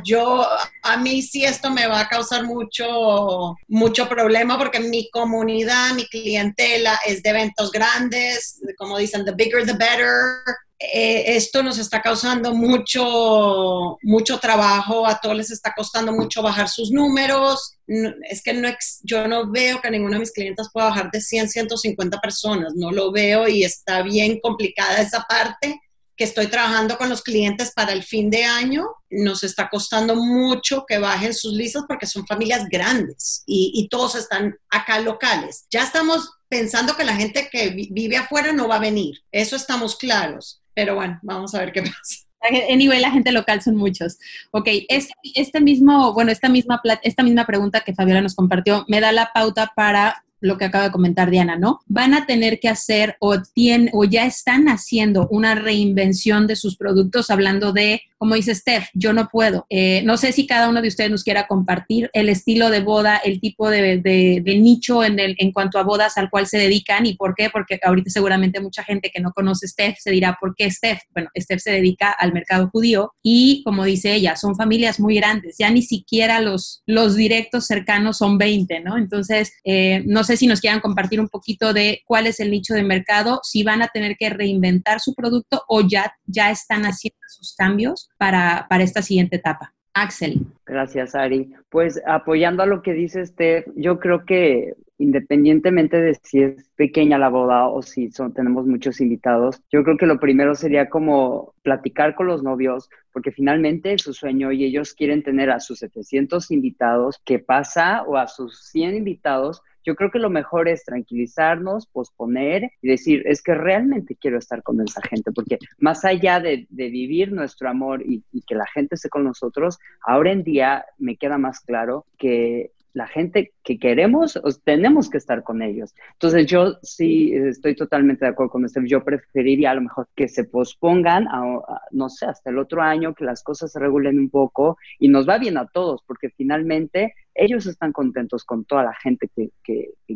[0.04, 0.46] Yo,
[0.84, 6.06] a mí sí esto me va a causar mucho, mucho problema porque mi comunidad, mi
[6.06, 10.44] clientela es de eventos grandes, como dicen, the bigger the better,
[10.80, 16.70] eh, esto nos está causando mucho, mucho trabajo, a todos les está costando mucho bajar
[16.70, 17.78] sus números.
[17.88, 18.70] es que no
[19.02, 22.92] yo no veo que ninguno de mis clientes pueda bajar de 100, 150 personas, no
[22.92, 25.82] lo veo y está bien complicada esa parte
[26.16, 30.84] que estoy trabajando con los clientes para el fin de año, nos está costando mucho
[30.88, 35.66] que bajen sus listas porque son familias grandes y, y todos están acá locales.
[35.72, 39.96] Ya estamos pensando que la gente que vive afuera no va a venir, eso estamos
[39.96, 42.28] claros pero bueno, vamos a ver qué pasa.
[42.70, 44.20] Anyway, la gente local son muchos.
[44.52, 49.02] Ok, este, este mismo, bueno, esta misma, esta misma pregunta que Fabiola nos compartió me
[49.02, 51.80] da la pauta para lo que acaba de comentar Diana, ¿no?
[51.88, 56.78] Van a tener que hacer o, tienen, o ya están haciendo una reinvención de sus
[56.78, 59.66] productos, hablando de, como dice Steph, yo no puedo.
[59.70, 63.18] Eh, no sé si cada uno de ustedes nos quiera compartir el estilo de boda,
[63.18, 67.06] el tipo de, de, nicho en, el, en cuanto a bodas al cual se dedican
[67.06, 70.56] y por qué, porque ahorita seguramente mucha gente que no conoce Steph se dirá, ¿por
[70.56, 71.02] qué Steph?
[71.14, 75.56] Bueno, Steph se dedica al mercado judío y, como dice ella, son familias muy grandes,
[75.58, 78.98] ya ni siquiera los, los directos cercanos son 20, ¿no?
[78.98, 82.76] Entonces, eh, no sé si nos quieran compartir un poquito de cuál es el nicho
[82.76, 87.18] de mercado, si van a tener que reinventar su producto o ya, ya están haciendo
[87.28, 89.74] sus cambios para, para esta siguiente etapa.
[89.94, 90.46] Axel.
[90.66, 91.54] Gracias, Ari.
[91.70, 97.18] Pues apoyando a lo que dice Steph, yo creo que independientemente de si es pequeña
[97.18, 101.54] la boda o si son, tenemos muchos invitados, yo creo que lo primero sería como
[101.62, 105.80] platicar con los novios, porque finalmente es su sueño y ellos quieren tener a sus
[105.80, 108.04] 700 invitados, ¿qué pasa?
[108.04, 113.24] O a sus 100 invitados, yo creo que lo mejor es tranquilizarnos, posponer y decir,
[113.26, 118.02] es que realmente quiero estar con esa gente, porque más allá de, vivir nuestro amor
[118.06, 122.06] y, y, que la gente esté con nosotros, ahora en día me queda más claro
[122.18, 125.94] que la gente que queremos, tenemos que estar con ellos.
[126.14, 128.82] Entonces yo sí estoy totalmente de acuerdo con usted.
[128.86, 133.14] Yo preferiría a lo mejor que se pospongan, a, no sé, hasta el otro año,
[133.14, 137.14] que las cosas se regulen un poco y nos va bien a todos, porque finalmente
[137.36, 139.52] ellos están contentos con toda la gente que,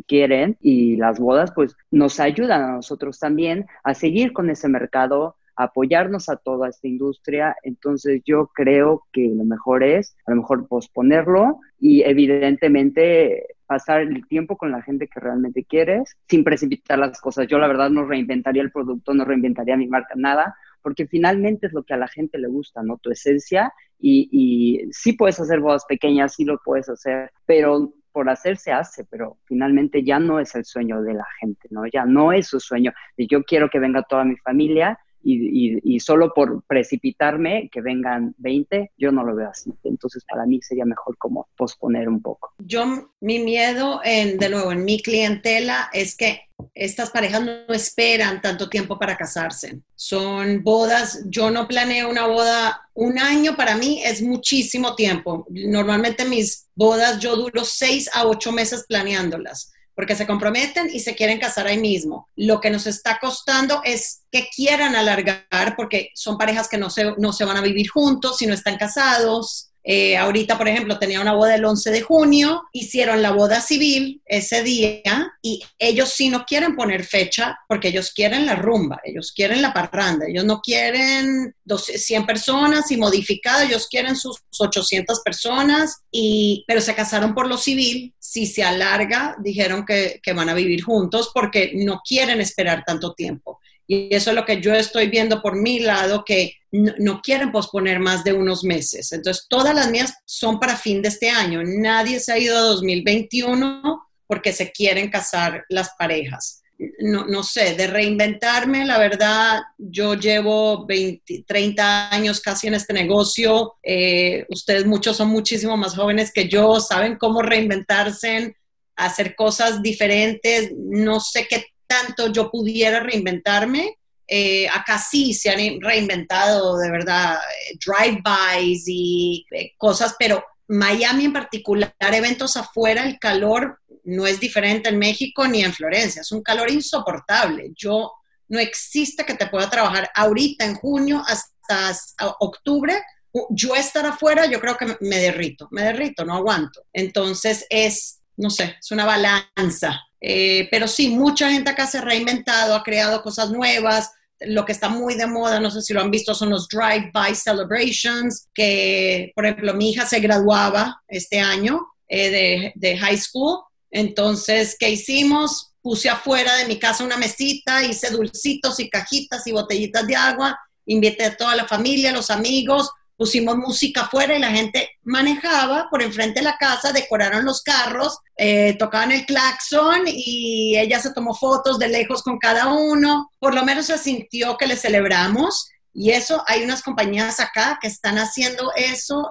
[0.06, 5.36] quieren y las bodas pues nos ayudan a nosotros también a seguir con ese mercado,
[5.56, 7.56] apoyarnos a toda esta industria.
[7.62, 14.26] Entonces yo creo que lo mejor es a lo mejor posponerlo y evidentemente pasar el
[14.28, 17.46] tiempo con la gente que realmente quieres sin precipitar las cosas.
[17.46, 21.72] Yo la verdad no reinventaría el producto, no reinventaría mi marca, nada, porque finalmente es
[21.72, 22.98] lo que a la gente le gusta, ¿no?
[22.98, 28.28] Tu esencia y, y sí puedes hacer bodas pequeñas, sí lo puedes hacer, pero por
[28.28, 31.86] hacer se hace, pero finalmente ya no es el sueño de la gente, ¿no?
[31.86, 36.32] Ya no es su sueño de yo quiero que venga toda mi familia y, solo
[36.34, 39.72] por precipitarme que vengan 20, yo no lo veo así.
[39.84, 42.52] Entonces, para mí sería mejor como posponer un poco.
[42.58, 46.42] Yo, mi miedo, de nuevo, en mi clientela es que
[46.74, 49.80] estas parejas no esperan tanto tiempo para casarse.
[49.94, 55.46] Son bodas, yo no planeo una boda, un año para mí es muchísimo tiempo.
[55.50, 61.14] Normalmente mis bodas yo duro seis a ocho meses planeándolas porque se comprometen y se
[61.14, 62.28] quieren casar ahí mismo.
[62.36, 67.14] Lo que nos está costando es que quieran alargar, porque son parejas que no se,
[67.18, 69.71] no se van a vivir juntos si no están casados.
[69.84, 74.22] Eh, ahorita, por ejemplo, tenía una boda el 11 de junio, hicieron la boda civil
[74.26, 79.32] ese día y ellos sí no quieren poner fecha porque ellos quieren la rumba, ellos
[79.34, 86.02] quieren la parranda, ellos no quieren 100 personas y modificado, ellos quieren sus 800 personas,
[86.10, 90.54] y, pero se casaron por lo civil, si se alarga, dijeron que, que van a
[90.54, 93.58] vivir juntos porque no quieren esperar tanto tiempo.
[93.92, 98.00] Y eso es lo que yo estoy viendo por mi lado, que no, quieren posponer
[98.00, 99.12] más de unos meses.
[99.12, 101.60] Entonces, todas las mías son para fin de este año.
[101.62, 106.62] Nadie se ha ido a 2021 porque se quieren casar las parejas.
[107.00, 112.94] No, no, sé, de reinventarme, la verdad, yo llevo 20, 30 años casi en este
[112.94, 113.74] negocio.
[113.82, 118.56] Eh, ustedes muchos son muchísimo más jóvenes que yo, saben cómo reinventarse,
[118.96, 120.72] hacer cosas diferentes.
[120.74, 123.98] No sé qué tanto yo pudiera reinventarme.
[124.26, 127.38] Eh, acá sí se han reinventado de verdad
[127.84, 134.88] drive-bys y eh, cosas, pero Miami en particular, eventos afuera, el calor no es diferente
[134.88, 137.72] en México ni en Florencia, es un calor insoportable.
[137.76, 138.12] Yo
[138.48, 141.94] no existe que te pueda trabajar ahorita en junio hasta
[142.40, 143.02] octubre.
[143.50, 146.84] Yo estar afuera, yo creo que me derrito, me derrito, no aguanto.
[146.92, 152.02] Entonces es, no sé, es una balanza eh, pero sí, mucha gente acá se ha
[152.02, 154.12] reinventado, ha creado cosas nuevas.
[154.38, 157.34] Lo que está muy de moda, no sé si lo han visto, son los drive-by
[157.34, 163.60] celebrations, que, por ejemplo, mi hija se graduaba este año eh, de, de high school.
[163.90, 165.72] Entonces, ¿qué hicimos?
[165.82, 170.58] Puse afuera de mi casa una mesita, hice dulcitos y cajitas y botellitas de agua,
[170.86, 172.90] invité a toda la familia, los amigos,
[173.22, 178.18] pusimos música afuera y la gente manejaba por enfrente de la casa, decoraron los carros,
[178.36, 183.30] eh, tocaban el claxon y ella se tomó fotos de lejos con cada uno.
[183.38, 185.68] Por lo menos se sintió que le celebramos.
[185.94, 189.30] Y eso, hay unas compañías acá que están haciendo eso.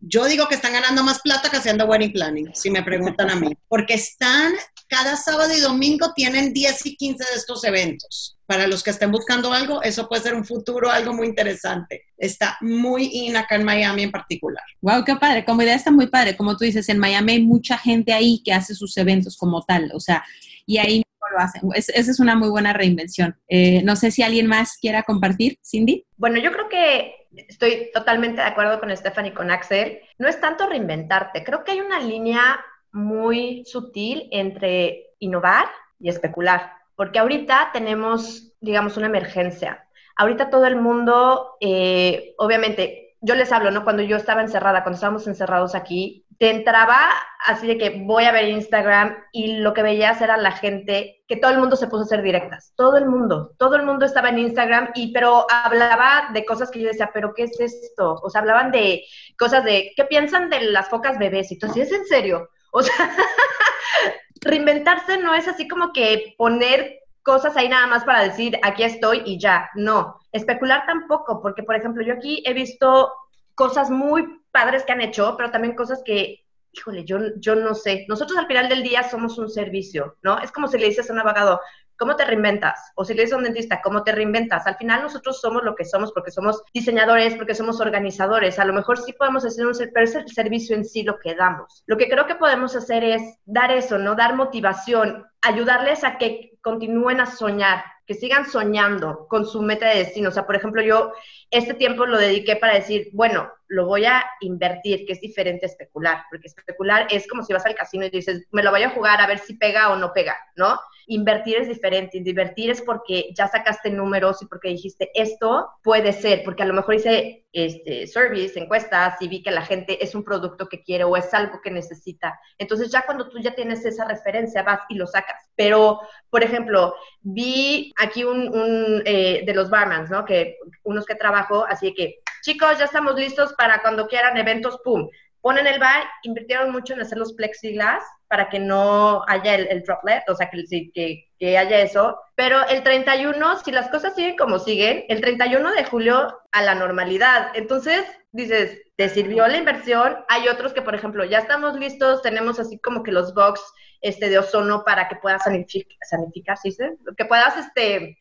[0.00, 3.36] yo digo que están ganando más plata que haciendo wedding planning, si me preguntan a
[3.36, 3.56] mí.
[3.68, 4.52] Porque están,
[4.86, 9.12] cada sábado y domingo tienen 10 y 15 de estos eventos para los que estén
[9.12, 12.06] buscando algo, eso puede ser un futuro, algo muy interesante.
[12.16, 14.64] Está muy in acá en Miami en particular.
[14.80, 15.44] Wow, qué padre.
[15.44, 16.36] Como idea está muy padre.
[16.36, 19.92] Como tú dices, en Miami hay mucha gente ahí que hace sus eventos como tal.
[19.94, 20.24] O sea,
[20.66, 21.62] y ahí lo hacen.
[21.76, 23.38] esa es una muy buena reinvención.
[23.46, 26.04] Eh, no sé si alguien más quiera compartir, Cindy.
[26.16, 30.00] Bueno, yo creo que estoy totalmente de acuerdo con Stephanie y con Axel.
[30.18, 31.44] No es tanto reinventarte.
[31.44, 32.58] Creo que hay una línea
[32.90, 35.66] muy sutil entre innovar
[36.00, 39.88] y especular porque ahorita tenemos, digamos, una emergencia.
[40.16, 43.84] Ahorita todo el mundo, eh, obviamente, yo les hablo, ¿no?
[43.84, 46.98] Cuando yo estaba encerrada, cuando estábamos encerrados aquí, te entraba
[47.46, 51.38] así de que voy a ver Instagram y lo que veías era la gente, que
[51.38, 54.28] todo el mundo se puso a hacer directas, todo el mundo, todo el mundo estaba
[54.28, 58.20] en Instagram y pero hablaba de cosas que yo decía, pero ¿qué es esto?
[58.22, 59.04] O sea, hablaban de
[59.38, 61.50] cosas de, ¿qué piensan de las focas bebés?
[61.50, 62.50] Y tú, ¿es en serio?
[62.72, 62.94] O sea,
[64.40, 69.22] reinventarse no es así como que poner cosas ahí nada más para decir, aquí estoy
[69.24, 69.68] y ya.
[69.74, 73.12] No, especular tampoco, porque por ejemplo, yo aquí he visto
[73.54, 78.06] cosas muy padres que han hecho, pero también cosas que, híjole, yo, yo no sé.
[78.08, 80.38] Nosotros al final del día somos un servicio, ¿no?
[80.38, 81.60] Es como si le dices a un abogado,
[82.00, 82.92] ¿Cómo te reinventas?
[82.94, 84.66] O si le dices a un dentista, ¿cómo te reinventas?
[84.66, 88.58] Al final nosotros somos lo que somos porque somos diseñadores, porque somos organizadores.
[88.58, 91.84] A lo mejor sí podemos hacer un es el servicio en sí lo que damos.
[91.86, 94.14] Lo que creo que podemos hacer es dar eso, ¿no?
[94.14, 99.98] Dar motivación, ayudarles a que continúen a soñar, que sigan soñando con su meta de
[99.98, 100.30] destino.
[100.30, 101.12] O sea, por ejemplo, yo
[101.50, 105.68] este tiempo lo dediqué para decir, bueno, lo voy a invertir, que es diferente a
[105.68, 108.90] especular, porque especular es como si vas al casino y dices, me lo voy a
[108.90, 110.78] jugar a ver si pega o no pega, ¿no?
[111.06, 116.42] Invertir es diferente, invertir es porque ya sacaste números y porque dijiste, esto puede ser,
[116.44, 120.24] porque a lo mejor hice este, service, encuestas y vi que la gente es un
[120.24, 122.38] producto que quiere o es algo que necesita.
[122.58, 125.48] Entonces ya cuando tú ya tienes esa referencia, vas y lo sacas.
[125.54, 130.24] Pero, por ejemplo, vi aquí un, eh, de los barmans, ¿no?
[130.24, 135.08] Que unos que trabajo, así que, chicos, ya estamos listos para cuando quieran eventos, ¡pum!
[135.40, 140.22] Ponen el bar, invirtieron mucho en hacer los plexiglas para que no haya el, droplet,
[140.28, 142.18] o sea, que, que, que, haya eso.
[142.34, 146.74] Pero el 31, si las cosas siguen como siguen, el 31 de julio a la
[146.74, 147.52] normalidad.
[147.54, 150.18] Entonces, dices, ¿te sirvió la inversión?
[150.28, 153.60] Hay otros que, por ejemplo, ya estamos listos, tenemos así como que los box
[154.00, 156.76] este, de ozono para que puedas sanitificar ¿sí?
[157.16, 158.18] Que puedas, este...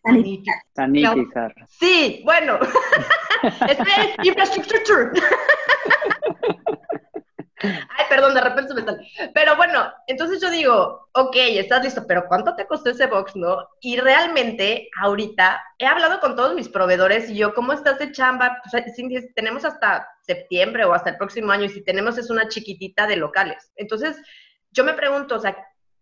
[0.74, 1.54] Sanitizar.
[1.68, 2.60] Sí, bueno.
[3.44, 3.84] este
[4.18, 5.12] es infraestructure.
[7.62, 9.06] Ay, perdón, de repente se me sale.
[9.34, 13.68] Pero bueno, entonces yo digo, ok, estás listo, pero ¿cuánto te costó ese box, no?
[13.82, 18.58] Y realmente, ahorita, he hablado con todos mis proveedores y yo, ¿cómo estás de chamba?
[18.64, 18.84] Pues,
[19.36, 23.18] tenemos hasta septiembre o hasta el próximo año y si tenemos es una chiquitita de
[23.18, 23.72] locales.
[23.76, 24.16] Entonces,
[24.72, 25.58] yo me pregunto, o sea,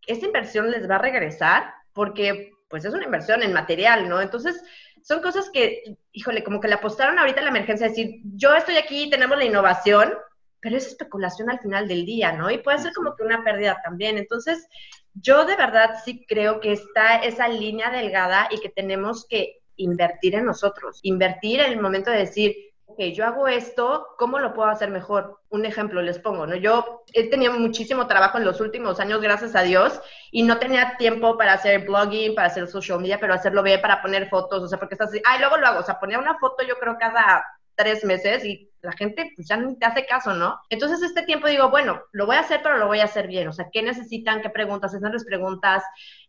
[0.06, 1.74] ¿esta inversión les va a regresar?
[1.92, 4.22] Porque, pues, es una inversión en material, ¿no?
[4.22, 4.62] Entonces,
[5.08, 8.76] son cosas que, híjole, como que le apostaron ahorita a la emergencia, decir, yo estoy
[8.76, 10.14] aquí, tenemos la innovación,
[10.60, 12.52] pero es especulación al final del día, ¿no?
[12.52, 14.18] Y puede ser como que una pérdida también.
[14.18, 14.68] Entonces,
[15.14, 20.36] yo de verdad sí creo que está esa línea delgada y que tenemos que invertir
[20.36, 24.70] en nosotros, invertir en el momento de decir, ok, yo hago esto, ¿cómo lo puedo
[24.70, 25.40] hacer mejor?
[25.50, 26.56] Un ejemplo les pongo, ¿no?
[26.56, 30.00] Yo he tenido muchísimo trabajo en los últimos años, gracias a Dios,
[30.32, 34.02] y no tenía tiempo para hacer blogging, para hacer social media, pero hacerlo bien, para
[34.02, 36.40] poner fotos, o sea, porque estás así, ay, luego lo hago, o sea, ponía una
[36.40, 37.44] foto yo creo cada
[37.76, 40.60] tres meses y la gente pues ya no te hace caso, ¿no?
[40.70, 43.48] Entonces este tiempo digo, bueno, lo voy a hacer, pero lo voy a hacer bien.
[43.50, 44.42] O sea, ¿qué necesitan?
[44.42, 44.96] ¿Qué preguntas?
[44.96, 45.84] Hacerles preguntas.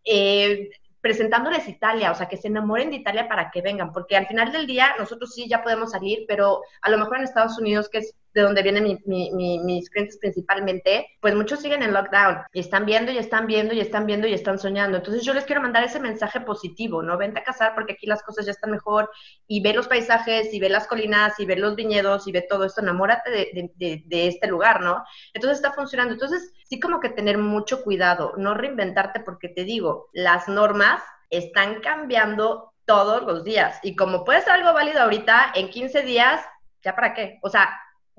[0.04, 0.68] Eh,
[1.00, 4.52] presentándoles Italia, o sea, que se enamoren de Italia para que vengan, porque al final
[4.52, 7.98] del día nosotros sí ya podemos salir, pero a lo mejor en Estados Unidos, que
[7.98, 13.10] es de donde vienen mis clientes principalmente, pues muchos siguen en lockdown y están viendo
[13.12, 14.98] y están viendo y están viendo y están soñando.
[14.98, 17.16] Entonces yo les quiero mandar ese mensaje positivo, ¿no?
[17.18, 19.10] Vente a casar porque aquí las cosas ya están mejor
[19.46, 22.64] y ve los paisajes y ve las colinas y ve los viñedos y ve todo
[22.64, 25.04] esto, enamórate de, de este lugar, ¿no?
[25.34, 26.14] Entonces está funcionando.
[26.14, 31.80] Entonces sí como que tener mucho cuidado, no reinventarte porque te digo, las normas están
[31.80, 36.40] cambiando todos los días y como puede ser algo válido ahorita, en 15 días,
[36.82, 37.38] ¿ya para qué?
[37.42, 37.68] O sea,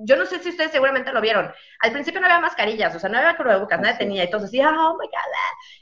[0.02, 1.52] yo no sé si ustedes seguramente lo vieron.
[1.80, 4.24] Al principio no había mascarillas, o sea, no había cubrebocas, nadie tenía.
[4.24, 5.34] Entonces, sí, oh my God.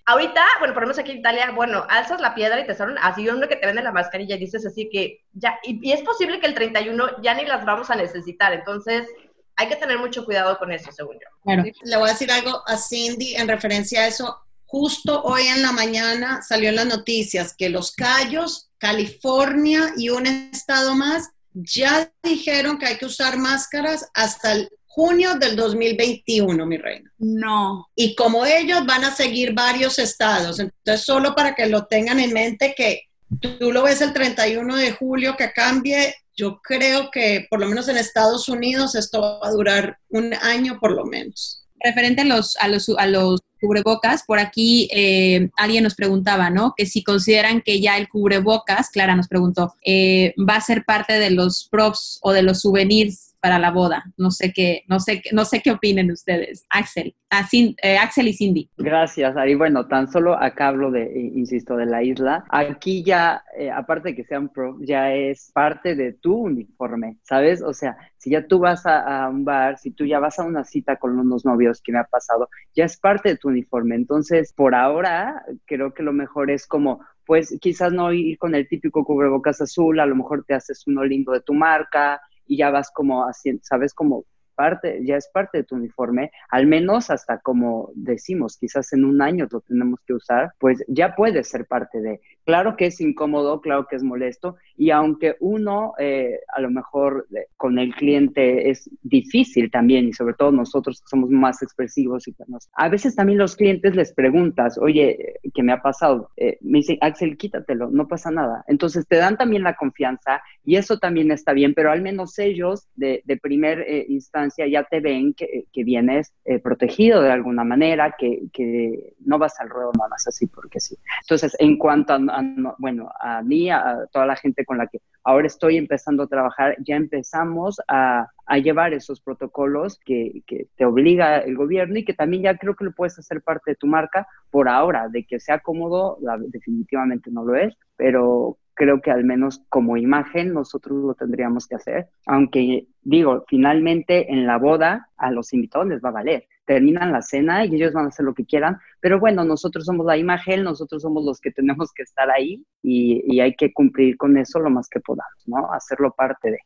[0.05, 2.97] Ahorita, bueno, por lo menos aquí en Italia, bueno, alzas la piedra y te salen
[2.99, 6.39] así uno que te vende la mascarilla y dices así que ya, y, es posible
[6.39, 8.53] que el 31 ya ni las vamos a necesitar.
[8.53, 9.07] Entonces,
[9.55, 11.27] hay que tener mucho cuidado con eso, según yo.
[11.43, 11.63] Bueno.
[11.83, 14.35] Le voy a decir algo a Cindy en referencia a eso.
[14.65, 20.27] Justo hoy en la mañana salió en las noticias que Los Cayos, California y un
[20.27, 21.31] estado más
[21.63, 27.11] ya dijeron que hay que usar máscaras hasta el junio del 2021, mi reina.
[27.17, 27.87] No.
[27.95, 32.33] Y como ellos van a seguir varios estados, entonces solo para que lo tengan en
[32.33, 33.03] mente que
[33.39, 37.87] tú lo ves el 31 de julio que cambie, yo creo que por lo menos
[37.87, 41.63] en Estados Unidos esto va a durar un año por lo menos.
[41.79, 46.73] Referente a los, a los, a los cubrebocas, por aquí eh, alguien nos preguntaba, ¿no?
[46.75, 51.13] Que si consideran que ya el cubrebocas, Clara nos preguntó, eh, va a ser parte
[51.13, 54.03] de los props o de los souvenirs para la boda.
[54.17, 56.65] No sé qué, no sé, no sé qué opinen ustedes.
[56.69, 58.69] Axel, ah, eh, Axel y Cindy.
[58.77, 59.55] Gracias, Ari.
[59.55, 62.45] Bueno, tan solo acá hablo de, insisto, de la isla.
[62.49, 67.17] Aquí ya, eh, aparte de que sea un pro, ya es parte de tu uniforme,
[67.23, 67.61] ¿sabes?
[67.61, 70.43] O sea, si ya tú vas a, a, un bar, si tú ya vas a
[70.43, 73.95] una cita con unos novios que me ha pasado, ya es parte de tu uniforme.
[73.95, 78.67] Entonces, por ahora, creo que lo mejor es como pues quizás no ir con el
[78.69, 82.69] típico cubrebocas azul, a lo mejor te haces uno lindo de tu marca, y ya
[82.69, 84.25] vas como haciendo, sabes, como
[84.57, 89.21] parte, ya es parte de tu uniforme, al menos hasta como decimos, quizás en un
[89.21, 92.19] año lo tenemos que usar, pues ya puede ser parte de.
[92.47, 97.27] Claro que es incómodo, claro que es molesto, y aunque uno eh, a lo mejor
[97.35, 102.25] eh, con el cliente es difícil también, y sobre todo nosotros que somos más expresivos,
[102.25, 102.33] y
[102.71, 106.31] a veces también los clientes les preguntas, oye, ¿qué me ha pasado?
[106.37, 108.63] Eh, me dicen, Axel, quítatelo, no pasa nada.
[108.69, 112.87] Entonces te dan también la confianza y eso también está bien, pero al menos ellos
[112.95, 116.31] de, de primer instancia ya te ven que, que vienes
[116.63, 120.95] protegido de alguna manera, que, que no vas al ruedo nada más así porque sí.
[121.23, 122.36] Entonces, en cuanto a
[122.77, 126.75] bueno, a mí, a toda la gente con la que ahora estoy empezando a trabajar,
[126.79, 128.27] ya empezamos a,
[128.63, 130.43] llevar esos protocolos que,
[130.75, 133.75] te obliga el gobierno y que también ya creo que lo puedes hacer parte de
[133.75, 136.17] tu marca por ahora, de que sea cómodo,
[136.47, 141.75] definitivamente no lo es, pero creo que al menos como imagen nosotros lo tendríamos que
[141.75, 147.13] hacer, aunque digo, finalmente en la boda a los invitados les va a valer terminan
[147.13, 150.17] la cena y ellos van a hacer lo que quieran, pero bueno, nosotros somos la
[150.17, 154.59] imagen, nosotros somos los que tenemos que estar ahí y, hay que cumplir con eso
[154.59, 155.71] lo más que podamos, ¿no?
[155.71, 156.57] Hacerlo parte de.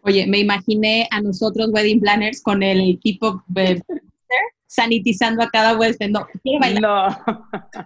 [0.00, 3.80] Oye, me imaginé a nosotros wedding planners con el tipo de
[4.74, 6.10] sanitizando a cada huésped.
[6.10, 6.82] No, quiero bailar.
[6.82, 7.06] No.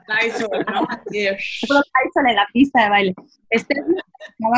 [0.09, 0.89] Lysol, ¿no?
[1.11, 3.14] Lysol en la pista de baile.
[3.55, 3.84] Steph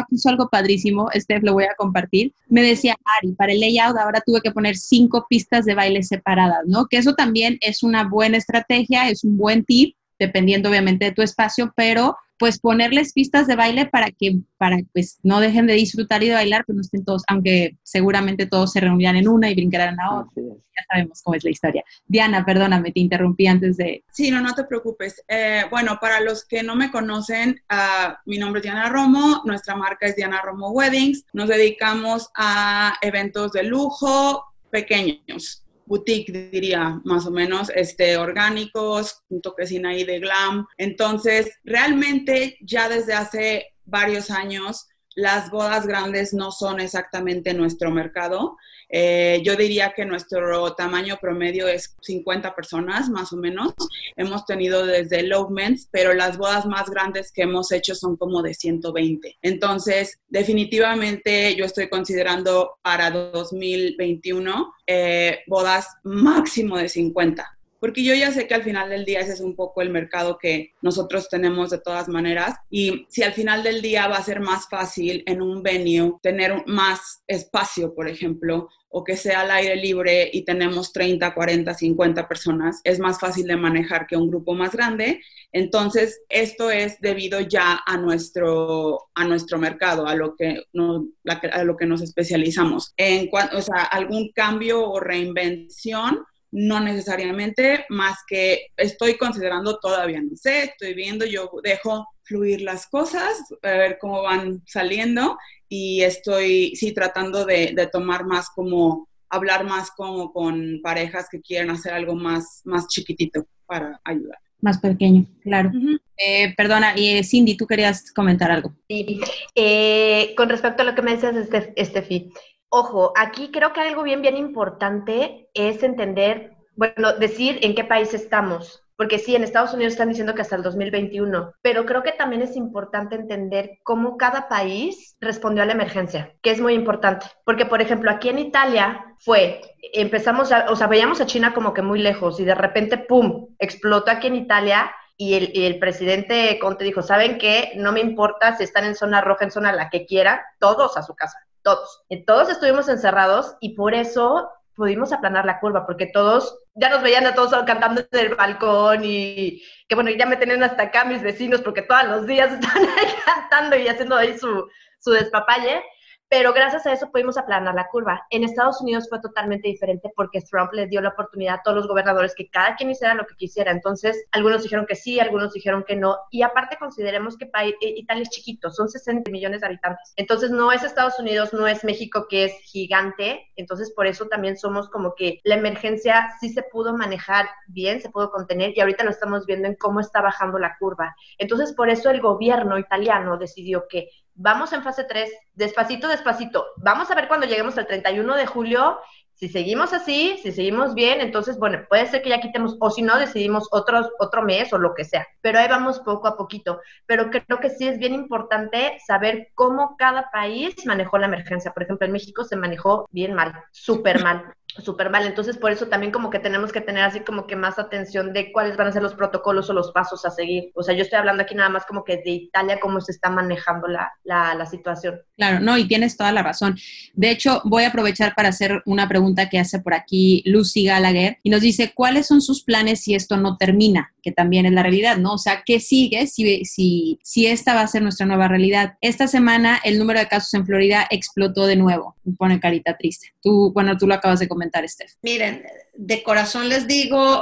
[0.09, 1.09] puso algo padrísimo.
[1.15, 2.33] Steph, lo voy a compartir.
[2.49, 6.63] Me decía, Ari, para el layout ahora tuve que poner cinco pistas de baile separadas,
[6.67, 6.87] ¿no?
[6.87, 11.23] Que eso también es una buena estrategia, es un buen tip, dependiendo obviamente de tu
[11.23, 16.23] espacio, pero pues ponerles pistas de baile para que para pues no dejen de disfrutar
[16.23, 19.55] y de bailar, pero no estén todos, aunque seguramente todos se reunían en una y
[19.55, 20.43] brincaran en la otra.
[20.43, 21.85] Ya sabemos cómo es la historia.
[22.07, 24.05] Diana, perdóname, te interrumpí antes de...
[24.11, 25.23] Sí, no, no te preocupes.
[25.29, 29.77] Eh, bueno, para los que no me conocen, uh, mi nombre es Diana Romo, nuestra
[29.77, 37.27] marca es Diana Romo Weddings, nos dedicamos a eventos de lujo pequeños boutique, diría, más
[37.27, 40.65] o menos, este, orgánicos, un toquecín ahí de glam.
[40.79, 48.57] Entonces, realmente ya desde hace varios años, las bodas grandes no son exactamente nuestro mercado.
[48.89, 53.73] Eh, yo diría que nuestro tamaño promedio es 50 personas, más o menos.
[54.17, 58.55] Hemos tenido desde Lovements, pero las bodas más grandes que hemos hecho son como de
[58.55, 59.39] 120.
[59.43, 68.31] Entonces, definitivamente yo estoy considerando para 2021 eh, bodas máximo de 50 porque yo ya
[68.31, 71.71] sé que al final del día ese es un poco el mercado que nosotros tenemos
[71.71, 75.43] de todas maneras y si al final del día va a ser más fácil en
[75.43, 80.93] un venue tener más espacio, por ejemplo, o que sea al aire libre y tenemos
[80.93, 85.21] 30, 40, 50 personas, es más fácil de manejar que un grupo más grande.
[85.53, 91.65] Entonces, esto es debido ya a nuestro, a nuestro mercado, a lo que, nos, a
[91.65, 92.93] lo que nos especializamos.
[92.97, 100.21] En cuanto, o sea, algún cambio o reinvención, no necesariamente, más que estoy considerando todavía,
[100.21, 105.39] no sé, estoy viendo, yo dejo fluir las cosas, a ver cómo van saliendo
[105.69, 111.71] y estoy, sí, tratando de, tomar más como, hablar más como con parejas que quieren
[111.71, 114.39] hacer algo más, más chiquitito para ayudar.
[114.61, 115.71] Más pequeño, claro.
[116.17, 118.75] Eh, perdona, y eh, Cindy, tú querías comentar algo.
[118.89, 119.21] Sí,
[119.55, 121.35] eh, con respecto a lo que me decías,
[121.77, 122.31] Estefi,
[122.71, 128.15] ojo, aquí creo que algo bien, bien importante es entender, bueno, decir en qué país
[128.15, 132.13] estamos porque sí, en Estados Unidos están diciendo que hasta el 2021, pero creo que
[132.13, 137.25] también es importante entender cómo cada país respondió a la emergencia, que es muy importante,
[137.47, 139.63] porque por ejemplo aquí en Italia fue,
[139.95, 143.47] empezamos, a, o sea, veíamos a China como que muy lejos y de repente, ¡pum!,
[143.59, 147.73] explotó aquí en Italia y el, el, presidente Conte dijo, ¿saben qué?
[147.77, 151.03] No me importa si están en zona roja, en zona la que quieran, todos a
[151.03, 152.03] su casa, todos.
[152.09, 157.03] Y todos estuvimos encerrados y por eso pudimos aplanar la curva, porque todos, ya nos
[157.03, 161.05] veían a todos cantando desde el balcón y que bueno, ya me tenían hasta acá
[161.05, 164.67] mis vecinos, porque todos los días están ahí cantando y haciendo ahí su,
[164.99, 165.83] su despapalle
[166.31, 168.25] pero gracias a eso pudimos aplanar la curva.
[168.31, 171.89] En Estados Unidos fue totalmente diferente porque Trump le dio la oportunidad a todos los
[171.89, 173.73] gobernadores que cada quien hiciera lo que quisiera.
[173.73, 176.17] Entonces, algunos dijeron que sí, algunos dijeron que no.
[176.31, 180.13] Y aparte consideremos que eh, Italia es chiquito, son 60 millones de habitantes.
[180.15, 183.49] Entonces, no es Estados Unidos, no es México que es gigante.
[183.57, 188.09] Entonces, por eso también somos como que la emergencia sí se pudo manejar bien, se
[188.09, 191.17] pudo contener y ahorita lo estamos viendo en cómo está bajando la curva.
[191.39, 196.67] Entonces, por eso el gobierno italiano decidió que vamos en fase 3, despacito, despacito.
[196.79, 198.99] Vamos a ver cuando lleguemos al 31 de julio.
[199.35, 203.01] Si seguimos así, si seguimos bien, entonces, bueno, puede ser que ya quitemos, o si
[203.01, 205.27] no, decidimos otro, otro mes o lo que sea.
[205.41, 206.81] Pero ahí vamos poco a poquito.
[207.07, 211.73] Pero creo que sí es bien importante saber cómo cada país manejó la emergencia.
[211.73, 215.27] Por ejemplo, en México se manejó bien mal, súper mal súper mal.
[215.27, 218.53] Entonces, por eso también como que tenemos que tener así como que más atención de
[218.53, 220.71] cuáles van a ser los protocolos o los pasos a seguir.
[220.75, 223.31] O sea, yo estoy hablando aquí nada más como que de Italia, cómo se está
[223.31, 225.21] manejando la, la, situación.
[225.37, 226.79] Claro, no, y tienes toda la razón.
[227.15, 231.39] De hecho, voy a aprovechar para hacer una pregunta que hace por aquí Lucy Gallagher
[231.43, 234.13] y nos dice, ¿cuáles son sus planes si esto no termina?
[234.23, 235.35] Que también es la realidad, ¿no?
[235.35, 238.95] O sea, ¿qué sigue si, si, si esta va a ser nuestra nueva realidad?
[239.01, 242.17] Esta semana el número de casos en Florida explotó de nuevo.
[242.39, 243.35] Pone carita triste.
[243.43, 245.13] Tú, bueno, tú lo acabas de comentar comentar, Steph?
[245.23, 247.41] Miren, de corazón les digo,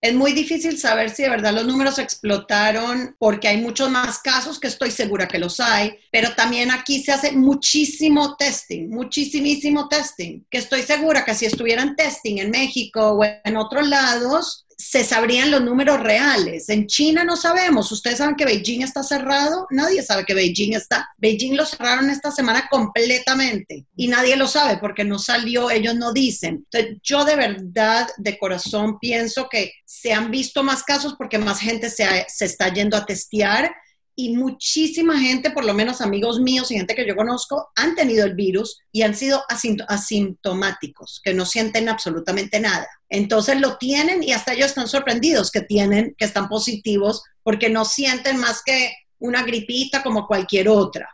[0.00, 4.58] es muy difícil saber si de verdad los números explotaron porque hay muchos más casos
[4.58, 10.42] que estoy segura que los hay, pero también aquí se hace muchísimo testing, muchísimo testing,
[10.48, 15.50] que estoy segura que si estuvieran testing en México o en otros lados, se sabrían
[15.50, 16.68] los números reales.
[16.68, 17.90] En China no sabemos.
[17.92, 19.66] Ustedes saben que Beijing está cerrado.
[19.70, 21.08] Nadie sabe que Beijing está.
[21.18, 26.12] Beijing lo cerraron esta semana completamente y nadie lo sabe porque no salió, ellos no
[26.12, 26.66] dicen.
[26.70, 31.60] Entonces, yo de verdad, de corazón, pienso que se han visto más casos porque más
[31.60, 33.74] gente se, se está yendo a testear
[34.16, 38.24] y muchísima gente, por lo menos amigos míos y gente que yo conozco, han tenido
[38.24, 39.42] el virus y han sido
[39.88, 42.88] asintomáticos, que no sienten absolutamente nada.
[43.08, 47.84] Entonces lo tienen y hasta ellos están sorprendidos que tienen, que están positivos, porque no
[47.84, 48.92] sienten más que
[49.24, 51.08] una gripita como cualquier otra.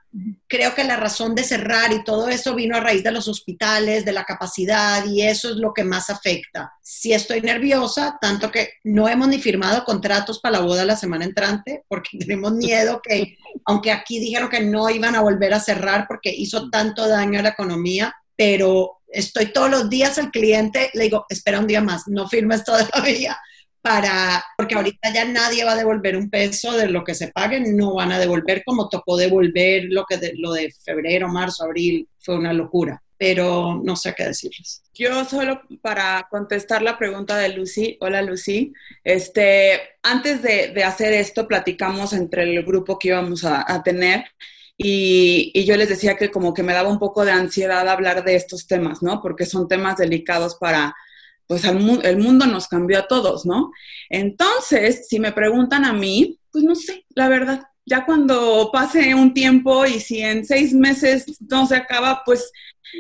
[0.49, 4.05] Creo que la razón de cerrar y todo eso vino a raíz de los hospitales,
[4.05, 6.73] de la capacidad y eso es lo que más afecta.
[6.83, 11.25] Si estoy nerviosa, tanto que no hemos ni firmado contratos para la boda la semana
[11.25, 16.07] entrante porque tenemos miedo que, aunque aquí dijeron que no iban a volver a cerrar
[16.09, 21.05] porque hizo tanto daño a la economía, pero estoy todos los días al cliente, le
[21.05, 23.39] digo, espera un día más, no firmes todavía
[23.83, 27.61] para, porque ahorita ya nadie va a devolver un peso de lo que se pague,
[27.61, 32.07] no van a devolver como tocó devolver lo, que de, lo de febrero, marzo, abril,
[32.19, 34.83] fue una locura, pero no sé qué decirles.
[34.93, 38.73] Yo solo para contestar la pregunta de Lucy, hola Lucy,
[39.03, 44.25] este, antes de, hacer esto platicamos entre el grupo que íbamos a, tener
[44.77, 48.25] y, y, yo les decía que como que me daba un poco de ansiedad hablar
[48.25, 49.21] de estos temas, ¿no?
[49.23, 50.95] Porque son temas delicados para
[51.51, 53.73] pues el mundo nos cambió a todos, ¿no?
[54.09, 59.35] Entonces, si me preguntan a mí, pues no sé, la verdad, ya cuando pase un
[59.35, 62.53] tiempo y si en seis meses no se acaba, pues,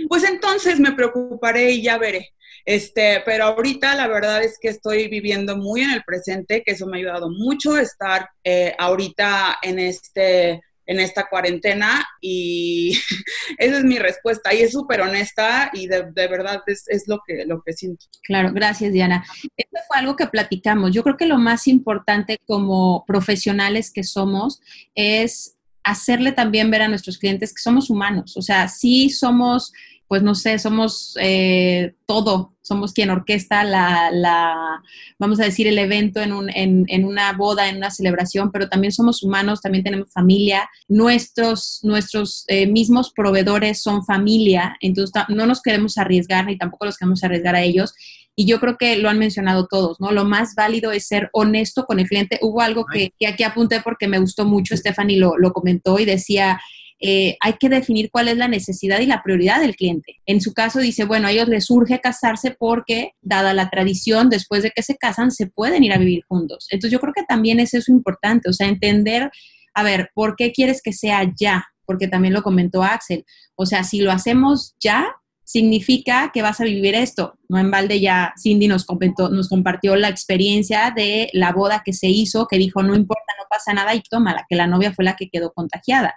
[0.08, 2.30] pues entonces me preocuparé y ya veré.
[2.64, 6.88] Este, pero ahorita la verdad es que estoy viviendo muy en el presente, que eso
[6.88, 12.98] me ha ayudado mucho estar eh, ahorita en este en esta cuarentena y
[13.58, 17.62] esa es mi respuesta y es súper honesta y de, verdad es, lo, que, lo
[17.62, 18.06] que siento.
[18.24, 19.24] Claro, gracias Diana.
[19.56, 20.90] Esto fue algo que platicamos.
[20.92, 24.60] Yo creo que lo más importante como profesionales que somos
[24.96, 29.72] es hacerle también ver a nuestros clientes que somos humanos, o sea, sí somos
[30.10, 34.82] pues no sé, somos eh, todo, somos quien orquesta la, la,
[35.20, 38.68] vamos a decir, el evento en, un, en, en, una boda, en una celebración, pero
[38.68, 45.46] también somos humanos, también tenemos familia, nuestros, nuestros eh, mismos proveedores son familia, entonces no
[45.46, 47.94] nos queremos arriesgar ni tampoco los queremos arriesgar a ellos.
[48.34, 50.10] Y yo creo que lo han mencionado todos, ¿no?
[50.10, 52.40] Lo más válido es ser honesto con el cliente.
[52.42, 56.04] Hubo algo que, que aquí apunté porque me gustó mucho, Stephanie lo, lo comentó y
[56.04, 56.60] decía,
[57.00, 60.20] eh, hay que definir cuál es la necesidad y la prioridad del cliente.
[60.26, 64.62] En su caso dice, bueno, a ellos les surge casarse porque, dada la tradición, después
[64.62, 66.66] de que se casan, se pueden ir a vivir juntos.
[66.70, 69.30] Entonces yo creo que también es eso importante, o sea, entender,
[69.74, 71.64] a ver, ¿por qué quieres que sea ya?
[71.86, 73.24] Porque también lo comentó Axel.
[73.54, 75.08] O sea, si lo hacemos ya,
[75.50, 77.34] significa que vas a vivir esto.
[77.48, 78.86] No en balde ya Cindy nos,
[79.32, 83.46] nos compartió la experiencia de la boda que se hizo, que dijo, no importa, no
[83.50, 86.14] pasa nada y tómala, que la novia fue la que quedó contagiada.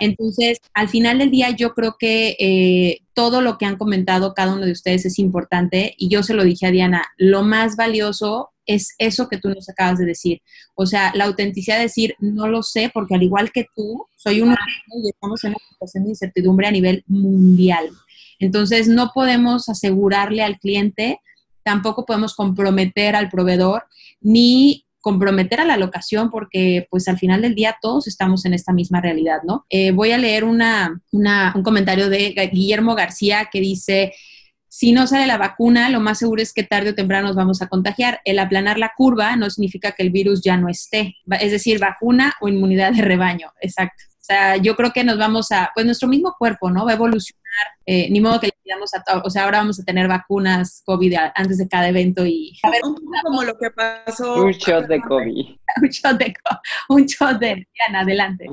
[0.00, 4.52] Entonces, al final del día, yo creo que eh, todo lo que han comentado cada
[4.52, 8.50] uno de ustedes es importante y yo se lo dije a Diana, lo más valioso
[8.66, 10.42] es eso que tú nos acabas de decir.
[10.74, 14.40] O sea, la autenticidad de decir, no lo sé, porque al igual que tú, soy
[14.40, 14.56] un
[15.04, 17.90] y estamos en una situación de incertidumbre a nivel mundial.
[18.44, 21.20] Entonces, no podemos asegurarle al cliente,
[21.62, 23.84] tampoco podemos comprometer al proveedor,
[24.20, 28.72] ni comprometer a la locación porque pues al final del día todos estamos en esta
[28.72, 29.66] misma realidad, ¿no?
[29.68, 34.14] Eh, voy a leer una, un comentario de Guillermo García que dice,
[34.74, 37.60] si no sale la vacuna, lo más seguro es que tarde o temprano nos vamos
[37.60, 38.22] a contagiar.
[38.24, 42.32] El aplanar la curva no significa que el virus ya no esté, es decir, vacuna
[42.40, 44.02] o inmunidad de rebaño, exacto.
[44.08, 46.86] O sea, yo creo que nos vamos a, pues nuestro mismo cuerpo, ¿no?
[46.86, 49.78] Va a evolucionar, eh, ni modo que le pidamos a todos, o sea, ahora vamos
[49.78, 52.58] a tener vacunas COVID antes de cada evento y...
[52.62, 54.42] A ver, un poco como lo que pasó...
[54.42, 55.46] Un shot de COVID.
[55.82, 56.34] un shot de,
[56.88, 58.46] un shot de, Diana, adelante.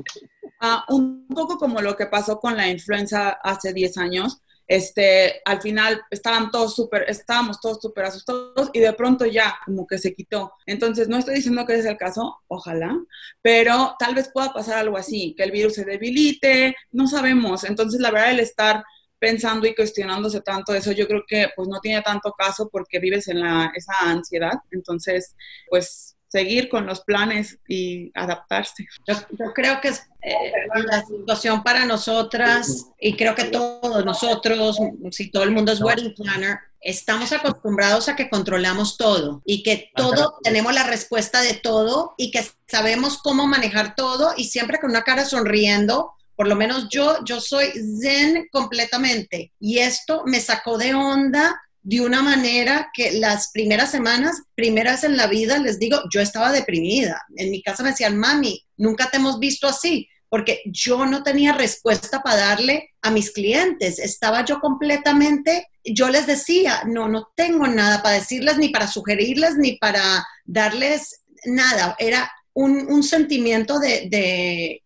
[0.60, 5.60] Ah, un poco como lo que pasó con la influenza hace 10 años, este, al
[5.60, 10.14] final estaban todos súper, estábamos todos súper asustados y de pronto ya como que se
[10.14, 10.52] quitó.
[10.64, 12.96] Entonces, no estoy diciendo que ese es el caso, ojalá,
[13.42, 17.64] pero tal vez pueda pasar algo así, que el virus se debilite, no sabemos.
[17.64, 18.84] Entonces, la verdad, el estar
[19.18, 23.26] pensando y cuestionándose tanto eso, yo creo que pues no tiene tanto caso porque vives
[23.26, 24.54] en la, esa ansiedad.
[24.70, 25.34] Entonces,
[25.68, 28.86] pues seguir con los planes y adaptarse.
[29.06, 29.16] Yo,
[29.52, 30.52] creo que es eh,
[30.86, 34.78] la situación para nosotras y creo que todos nosotros,
[35.10, 39.90] si todo el mundo es wedding planner, estamos acostumbrados a que controlamos todo y que
[39.96, 44.90] todo, tenemos la respuesta de todo y que sabemos cómo manejar todo y siempre con
[44.90, 46.12] una cara sonriendo.
[46.36, 47.66] Por lo menos yo, yo soy
[48.00, 54.42] zen completamente y esto me sacó de onda de una manera que las primeras semanas,
[54.54, 57.22] primeras en la vida, les digo, yo estaba deprimida.
[57.36, 61.52] En mi casa me decían, mami, nunca te hemos visto así, porque yo no tenía
[61.52, 63.98] respuesta para darle a mis clientes.
[63.98, 69.56] Estaba yo completamente, yo les decía, no, no tengo nada para decirles, ni para sugerirles,
[69.56, 71.96] ni para darles nada.
[71.98, 74.82] Era un, sentimiento de,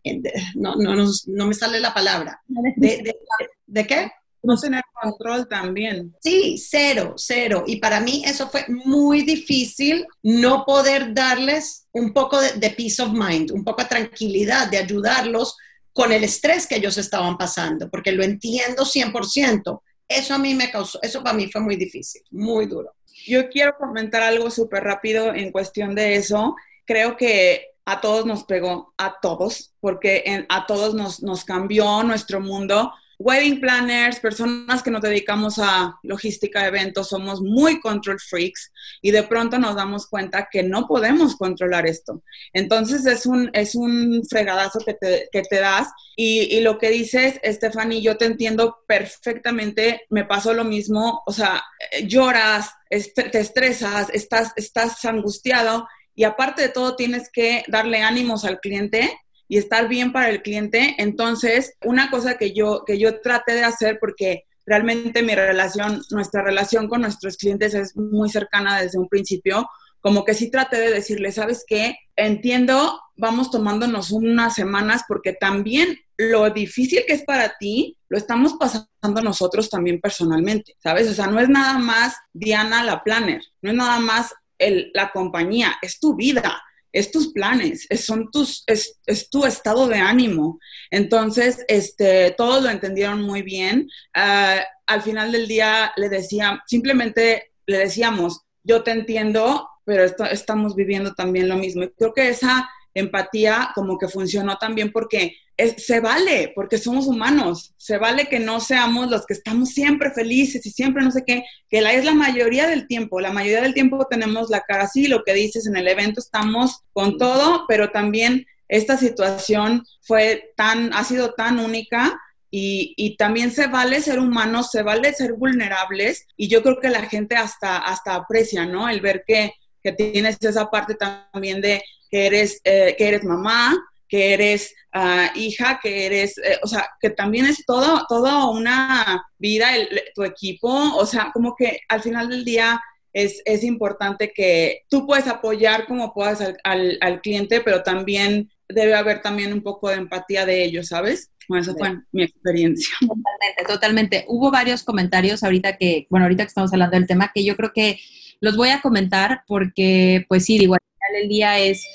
[0.55, 2.41] no, no, no, me sale la palabra.
[2.47, 4.11] ¿De qué?
[4.45, 6.15] No tener control también.
[6.21, 7.63] Sí, cero, cero.
[7.67, 13.11] Y para mí eso fue muy difícil no poder darles un poco de, peace of
[13.11, 15.55] mind, un poco de tranquilidad, de ayudarlos
[15.93, 19.81] con el estrés que ellos estaban pasando, porque lo entiendo 100%.
[20.07, 22.93] Eso a mí me causó, eso para mí fue muy difícil, muy duro.
[23.25, 26.55] Yo quiero comentar algo súper rápido en cuestión de eso.
[26.85, 32.39] Creo que a todos nos pegó, a todos, porque a todos nos, nos cambió nuestro
[32.39, 38.71] mundo wedding planners, personas que nos dedicamos a logística de eventos, somos muy control freaks
[39.01, 42.23] y de pronto nos damos cuenta que no podemos controlar esto.
[42.53, 46.89] Entonces es un, es un fregadazo que te, que te das y, y, lo que
[46.89, 51.63] dices, Stephanie, yo te entiendo perfectamente, me pasó lo mismo, o sea,
[52.03, 58.59] lloras, te estresas, estás, estás angustiado y aparte de todo tienes que darle ánimos al
[58.59, 59.11] cliente
[59.47, 60.95] y estar bien para el cliente.
[60.97, 66.41] Entonces, una cosa que yo, que yo traté de hacer, porque realmente mi relación, nuestra
[66.41, 69.67] relación con nuestros clientes es muy cercana desde un principio,
[70.01, 71.97] como que sí traté de decirle, ¿sabes qué?
[72.15, 78.53] Entiendo, vamos tomándonos unas semanas porque también lo difícil que es para ti, lo estamos
[78.53, 81.09] pasando nosotros también personalmente, ¿sabes?
[81.09, 85.11] O sea, no es nada más Diana la planner, no es nada más el, la
[85.11, 86.61] compañía, es tu vida
[86.95, 90.59] es tus planes, es, son tus, es, tu estado de ánimo.
[90.89, 93.89] Entonces, este, todos lo entendieron muy bien.
[94.13, 100.73] Ah, al final del día le decía, simplemente le decíamos, yo te entiendo, pero estamos
[100.73, 101.83] viviendo también lo mismo.
[101.83, 105.35] Y creo que esa empatía como que funcionó también porque
[105.77, 110.65] se vale, porque somos humanos, se vale que no seamos los que estamos siempre felices
[110.65, 113.73] y siempre no sé qué, que la es la mayoría del tiempo, la mayoría del
[113.73, 117.91] tiempo tenemos la cara así, lo que dices en el evento estamos con todo, pero
[117.91, 122.19] también esta situación fue tan, ha sido tan única
[122.51, 126.89] y, y, también se vale ser humanos, se vale ser vulnerables y yo creo que
[126.89, 128.87] la gente hasta, hasta aprecia, ¿no?
[128.87, 129.53] El ver que,
[129.83, 133.75] que tienes esa parte también de que eres, eh, que eres mamá,
[134.07, 139.25] que eres ah, hija, que eres, eh, o sea, que también es todo, toda una
[139.37, 139.67] vida,
[140.13, 142.81] tu equipo, o sea, como que al final del día
[143.13, 148.93] es, es importante que tú puedes apoyar como puedas al, al, cliente, pero también debe
[148.93, 151.31] haber también un poco de empatía de ellos, ¿sabes?
[151.47, 152.93] Bueno, esa fue mi experiencia.
[152.99, 154.25] Totalmente, totalmente.
[154.27, 157.71] Hubo varios comentarios ahorita que, bueno, ahorita que estamos hablando del tema, que yo creo
[157.73, 157.99] que
[158.41, 161.85] los voy a comentar porque, pues sí, al final del día es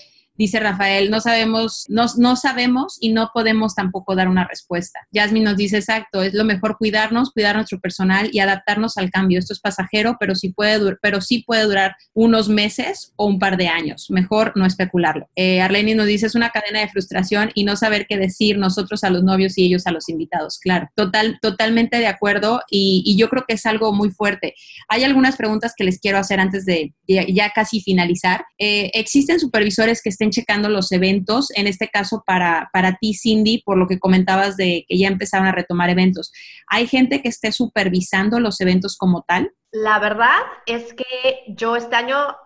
[0.41, 5.01] Dice Rafael, no sabemos, no, no sabemos y no podemos tampoco dar una respuesta.
[5.13, 9.39] Jasmine nos dice, exacto, es lo mejor cuidarnos, cuidar nuestro personal y adaptarnos al cambio.
[9.39, 13.59] Esto es pasajero, pero sí puede, pero sí puede durar unos meses o un par
[13.59, 14.07] de años.
[14.09, 15.29] Mejor no especularlo.
[15.37, 19.05] Eh, Arlene nos dice, es una cadena de frustración y no saber qué decir nosotros
[19.05, 20.59] a los novios y ellos a los invitados.
[20.59, 24.55] Claro, total, totalmente de acuerdo y, yo creo que es algo muy fuerte.
[24.89, 28.47] Hay algunas preguntas que les quiero hacer antes de ya, casi finalizar.
[28.57, 33.63] Eh, ¿Existen supervisores que estén checando los eventos, en este caso para, para ti, Cindy,
[33.65, 36.33] por lo que comentabas de que ya empezaron a retomar eventos.
[36.67, 39.53] ¿Hay gente que esté supervisando los eventos como tal?
[39.73, 41.05] La verdad es que
[41.49, 42.37] yo este año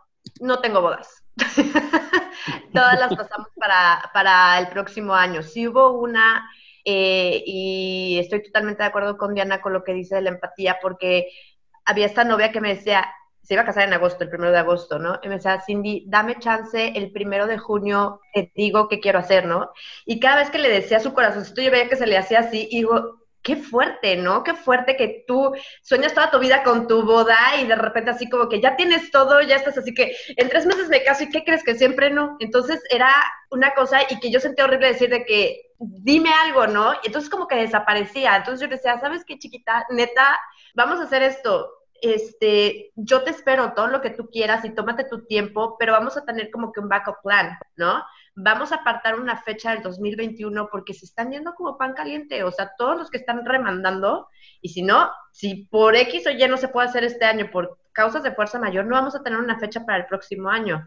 [0.41, 1.23] no tengo bodas.
[2.73, 5.43] Todas las pasamos para, para, el próximo año.
[5.43, 6.49] Si hubo una,
[6.85, 10.79] eh, y estoy totalmente de acuerdo con Diana con lo que dice de la empatía,
[10.81, 11.29] porque
[11.85, 13.07] había esta novia que me decía,
[13.45, 15.21] se iba a casar en agosto, el primero de agosto, ¿no?
[15.23, 19.47] Y me decía, Cindy, dame chance, el primero de junio te digo qué quiero hacer,
[19.47, 19.71] ¿no?
[20.07, 22.67] Y cada vez que le decía su corazoncito, yo veía que se le hacía así,
[22.71, 24.43] y digo, qué fuerte, ¿no?
[24.43, 28.29] Qué fuerte que tú sueñas toda tu vida con tu boda y de repente así
[28.31, 31.29] como que ya tienes todo, ya estás así que en tres meses me caso y
[31.29, 32.37] ¿qué crees que siempre no?
[32.41, 33.13] Entonces era
[33.51, 36.95] una cosa y que yo sentía horrible decir de que dime algo, ¿no?
[37.05, 38.35] Entonces como que desaparecía.
[38.35, 39.85] Entonces yo decía, ¿sabes qué, chiquita?
[39.91, 40.41] Neta,
[40.75, 41.71] vamos a hacer esto
[42.05, 46.17] este, yo te espero todo lo que tú quieras y tómate tu tiempo, pero vamos
[46.17, 48.05] a tener como que un backup plan, ¿no?
[48.35, 52.51] Vamos a apartar una fecha del 2021 porque se están yendo como pan caliente, o
[52.51, 54.29] sea, todos los que están remandando,
[54.61, 57.79] y si no, si por X o Y no se puede hacer este año por
[57.93, 60.85] causas de fuerza mayor, no vamos a tener una fecha para el próximo año.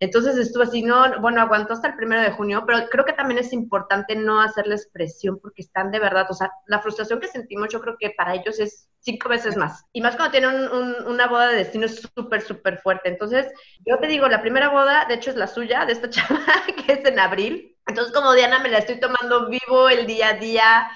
[0.00, 3.38] Entonces estuvo así, no, bueno, aguantó hasta el primero de junio, pero creo que también
[3.38, 7.68] es importante no hacerles presión porque están de verdad, o sea, la frustración que sentimos
[7.70, 9.84] yo creo que para ellos es cinco veces más.
[9.92, 10.68] Y más cuando tienen
[11.06, 13.08] una boda de destino es súper, súper fuerte.
[13.08, 13.46] Entonces,
[13.84, 16.40] yo te digo, la primera boda, de hecho, es la suya, de esta chava,
[16.86, 17.76] que es en abril.
[17.86, 20.90] Entonces, como Diana, me la estoy tomando vivo el día a día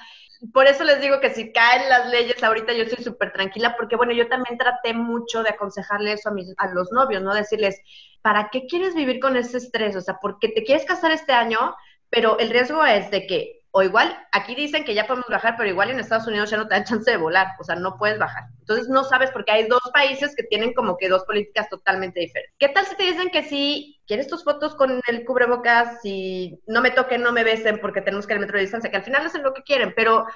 [0.51, 3.95] por eso les digo que si caen las leyes ahorita yo estoy súper tranquila, porque
[3.95, 7.33] bueno, yo también traté mucho de aconsejarle eso a, mis, a los novios, ¿no?
[7.33, 7.79] Decirles,
[8.21, 9.95] ¿para qué quieres vivir con ese estrés?
[9.95, 11.75] O sea, porque te quieres casar este año,
[12.09, 15.67] pero el riesgo es de que, o igual, aquí dicen que ya podemos bajar, pero
[15.67, 18.19] igual en Estados Unidos ya no te dan chance de volar, o sea, no puedes
[18.19, 18.43] bajar.
[18.59, 22.53] Entonces no sabes porque hay dos países que tienen como que dos políticas totalmente diferentes.
[22.59, 26.81] ¿Qué tal si te dicen que sí, quieres tus fotos con el cubrebocas y no
[26.81, 29.03] me toquen, no me besen porque tenemos que ir al metro de distancia, que al
[29.03, 30.27] final hacen lo que quieren, pero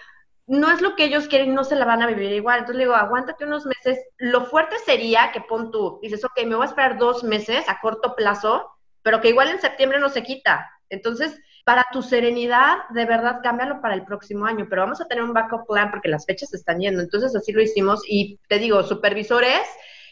[0.47, 2.61] no es lo que ellos quieren, no se la van a vivir igual.
[2.61, 3.99] Entonces le digo, aguántate unos meses.
[4.17, 7.79] Lo fuerte sería que pon tú, dices, ok, me voy a esperar dos meses a
[7.81, 8.67] corto plazo,
[9.03, 10.71] pero que igual en septiembre no se quita.
[10.89, 15.23] Entonces, para tu serenidad, de verdad, cámbialo para el próximo año, pero vamos a tener
[15.23, 17.01] un backup plan porque las fechas están yendo.
[17.01, 19.63] Entonces, así lo hicimos y te digo, supervisores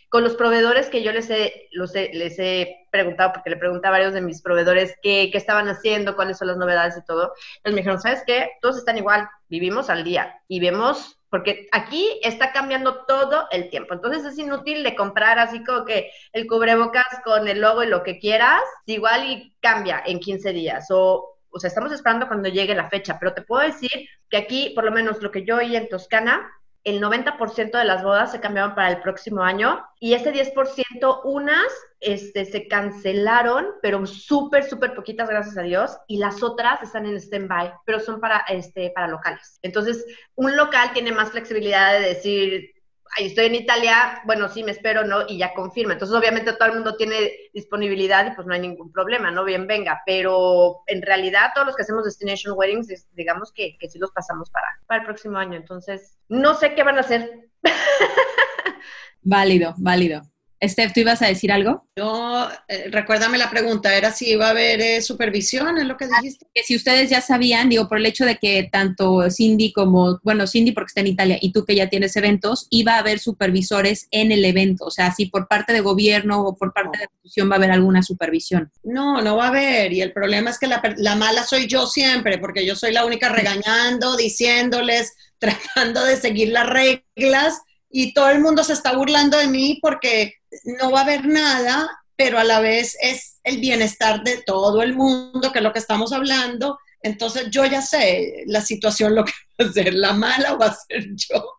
[0.09, 3.91] con los proveedores que yo les he, los les he preguntado, porque le pregunté a
[3.91, 7.75] varios de mis proveedores qué, qué estaban haciendo, cuáles son las novedades y todo, ellos
[7.75, 8.51] me dijeron, ¿sabes qué?
[8.61, 13.93] Todos están igual, vivimos al día y vemos, porque aquí está cambiando todo el tiempo,
[13.93, 18.03] entonces es inútil de comprar así como que el cubrebocas con el logo y lo
[18.03, 20.87] que quieras, igual y cambia en 15 días.
[20.91, 24.73] O o sea, estamos esperando cuando llegue la fecha, pero te puedo decir que aquí,
[24.75, 26.51] por lo menos lo que yo oí en Toscana,
[26.85, 31.65] el 90% de las bodas se cambiaron para el próximo año y ese 10%, unas
[31.99, 37.15] este, se cancelaron, pero súper, súper poquitas, gracias a Dios, y las otras están en
[37.15, 39.57] stand-by, pero son para, este, para locales.
[39.63, 40.05] Entonces,
[40.35, 42.74] un local tiene más flexibilidad de decir,
[43.17, 45.25] estoy en Italia, bueno, sí, me espero, ¿no?
[45.27, 45.93] Y ya confirma.
[45.93, 49.43] Entonces, obviamente, todo el mundo tiene disponibilidad y pues no hay ningún problema, ¿no?
[49.43, 50.01] Bien, venga.
[50.05, 54.49] Pero en realidad, todos los que hacemos Destination Weddings, digamos que, que sí los pasamos
[54.49, 55.57] para, para el próximo año.
[55.57, 57.49] Entonces, no sé qué van a hacer.
[59.21, 60.21] válido, válido.
[60.63, 61.87] Steph, ¿tú ibas a decir algo?
[61.97, 66.07] Yo, eh, recuérdame la pregunta, era si iba a haber eh, supervisión, es lo que
[66.07, 66.45] dijiste.
[66.53, 70.47] Que si ustedes ya sabían, digo, por el hecho de que tanto Cindy como, bueno,
[70.47, 74.07] Cindy porque está en Italia y tú que ya tienes eventos, iba a haber supervisores
[74.11, 77.11] en el evento, o sea, si por parte de gobierno o por parte de la
[77.11, 78.71] institución va a haber alguna supervisión.
[78.83, 81.85] No, no va a haber, y el problema es que la, la mala soy yo
[81.85, 87.61] siempre, porque yo soy la única regañando, diciéndoles, tratando de seguir las reglas
[87.97, 90.33] y todo el mundo se está burlando de mí porque
[90.63, 94.95] no va a haber nada, pero a la vez es el bienestar de todo el
[94.95, 96.77] mundo, que es lo que estamos hablando.
[97.01, 100.75] Entonces yo ya sé la situación, lo que va a ser, la mala va a
[100.75, 101.55] ser yo,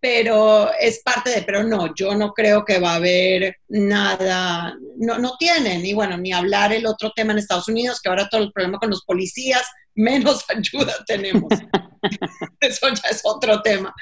[0.00, 5.18] pero es parte de, pero no, yo no creo que va a haber nada, no,
[5.18, 8.42] no tienen, y bueno, ni hablar el otro tema en Estados Unidos, que ahora todo
[8.42, 11.50] el problema con los policías, menos ayuda tenemos.
[12.60, 13.92] Eso ya es otro tema.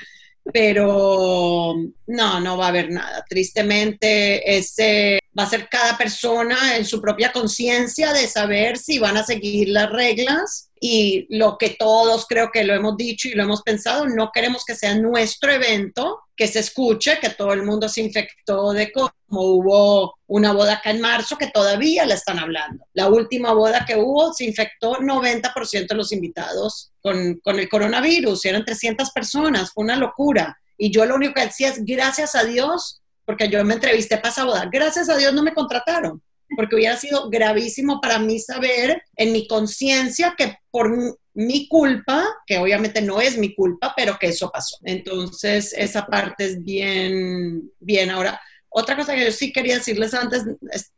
[0.53, 1.75] Pero
[2.07, 3.25] no, no va a haber nada.
[3.29, 9.17] Tristemente, ese va a ser cada persona en su propia conciencia de saber si van
[9.17, 13.43] a seguir las reglas y lo que todos creo que lo hemos dicho y lo
[13.43, 17.89] hemos pensado, no queremos que sea nuestro evento, que se escuche que todo el mundo
[17.89, 22.85] se infectó de como hubo una boda acá en marzo que todavía la están hablando.
[22.93, 28.45] La última boda que hubo se infectó 90% de los invitados con, con el coronavirus,
[28.45, 30.59] eran 300 personas, fue una locura.
[30.77, 34.31] Y yo lo único que decía es, gracias a Dios, porque yo me entrevisté para
[34.31, 36.23] esa boda, gracias a Dios no me contrataron
[36.57, 40.91] porque hubiera sido gravísimo para mí saber en mi conciencia que por
[41.35, 44.77] mi culpa, que obviamente no es mi culpa, pero que eso pasó.
[44.85, 48.11] Entonces, esa parte es bien, bien.
[48.11, 50.45] Ahora, otra cosa que yo sí quería decirles antes,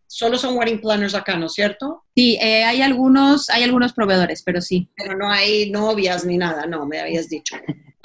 [0.07, 2.05] solo son wedding planners acá, ¿no es cierto?
[2.15, 4.91] Sí, eh, hay algunos, hay algunos proveedores, pero sí.
[4.97, 7.57] Pero no hay novias ni nada, no, me habías dicho.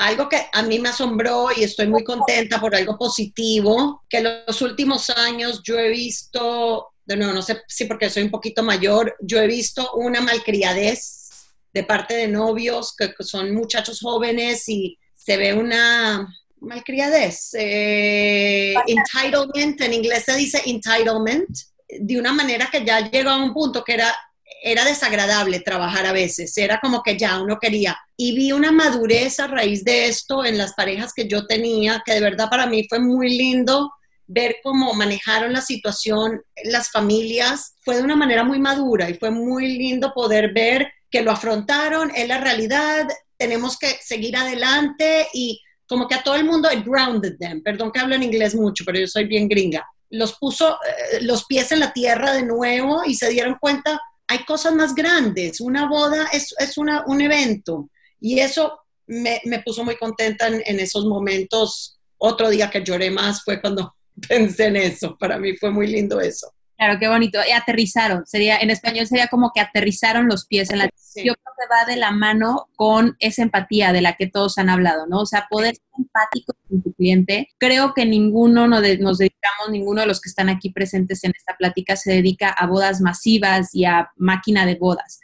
[0.01, 4.61] Algo que a mí me asombró y estoy muy contenta por algo positivo, que los
[4.61, 9.15] últimos años yo he visto de nuevo, no sé si porque soy un poquito mayor,
[9.21, 11.29] yo he visto una malcriadez
[11.73, 16.27] de parte de novios que son muchachos jóvenes y se ve una
[16.59, 17.53] malcriadez.
[17.53, 21.49] Eh, entitlement, en inglés se dice entitlement,
[21.87, 24.15] de una manera que ya llegó a un punto que era,
[24.62, 27.97] era desagradable trabajar a veces, era como que ya uno quería.
[28.16, 32.14] Y vi una madurez a raíz de esto en las parejas que yo tenía, que
[32.14, 33.91] de verdad para mí fue muy lindo
[34.28, 39.30] ver cómo manejaron la situación las familias fue de una manera muy madura y fue
[39.30, 43.07] muy lindo poder ver que lo afrontaron, es la realidad,
[43.38, 47.91] tenemos que seguir adelante y como que a todo el mundo it grounded them, perdón
[47.91, 51.72] que hablo en inglés mucho, pero yo soy bien gringa, los puso eh, los pies
[51.74, 53.99] en la tierra de nuevo y se dieron cuenta,
[54.32, 57.89] hay cosas más grandes, una boda es, es una, un evento
[58.21, 61.99] y eso me, me puso muy contenta en, en esos momentos.
[62.17, 63.93] Otro día que lloré más fue cuando
[64.29, 65.17] pensé en eso.
[65.17, 66.53] Para mí fue muy lindo eso.
[66.82, 67.38] Claro, qué bonito.
[67.47, 68.25] Y aterrizaron.
[68.25, 71.86] Sería, en español sería como que aterrizaron los pies en la Yo creo que va
[71.86, 75.19] de la mano con esa empatía de la que todos han hablado, ¿no?
[75.19, 77.49] O sea, poder ser empático con tu cliente.
[77.59, 81.95] Creo que ninguno nos, dedicamos, ninguno de los que están aquí presentes en esta plática
[81.95, 85.19] se dedica a bodas masivas y a máquina de bodas.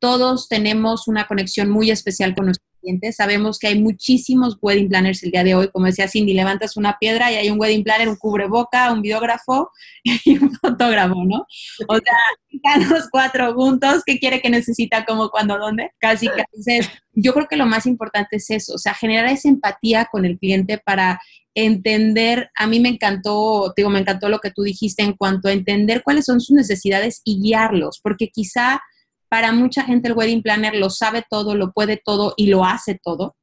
[0.00, 2.44] Todos tenemos una conexión muy especial con
[2.82, 5.68] nuestro Sabemos que hay muchísimos wedding planners el día de hoy.
[5.70, 9.70] Como decía Cindy, levantas una piedra y hay un wedding planner, un cubreboca, un biógrafo
[10.24, 11.46] y un fotógrafo, ¿no?
[11.88, 15.90] O sea, los cuatro juntos, ¿qué quiere que necesita, cómo, cuándo, dónde?
[15.98, 16.88] Casi, casi.
[17.12, 20.38] Yo creo que lo más importante es eso, o sea, generar esa empatía con el
[20.38, 21.20] cliente para
[21.54, 25.52] entender, a mí me encantó, digo, me encantó lo que tú dijiste en cuanto a
[25.52, 28.80] entender cuáles son sus necesidades y guiarlos, porque quizá
[29.28, 32.98] para mucha gente el wedding planner lo sabe todo, lo puede todo y lo hace
[33.02, 33.37] todo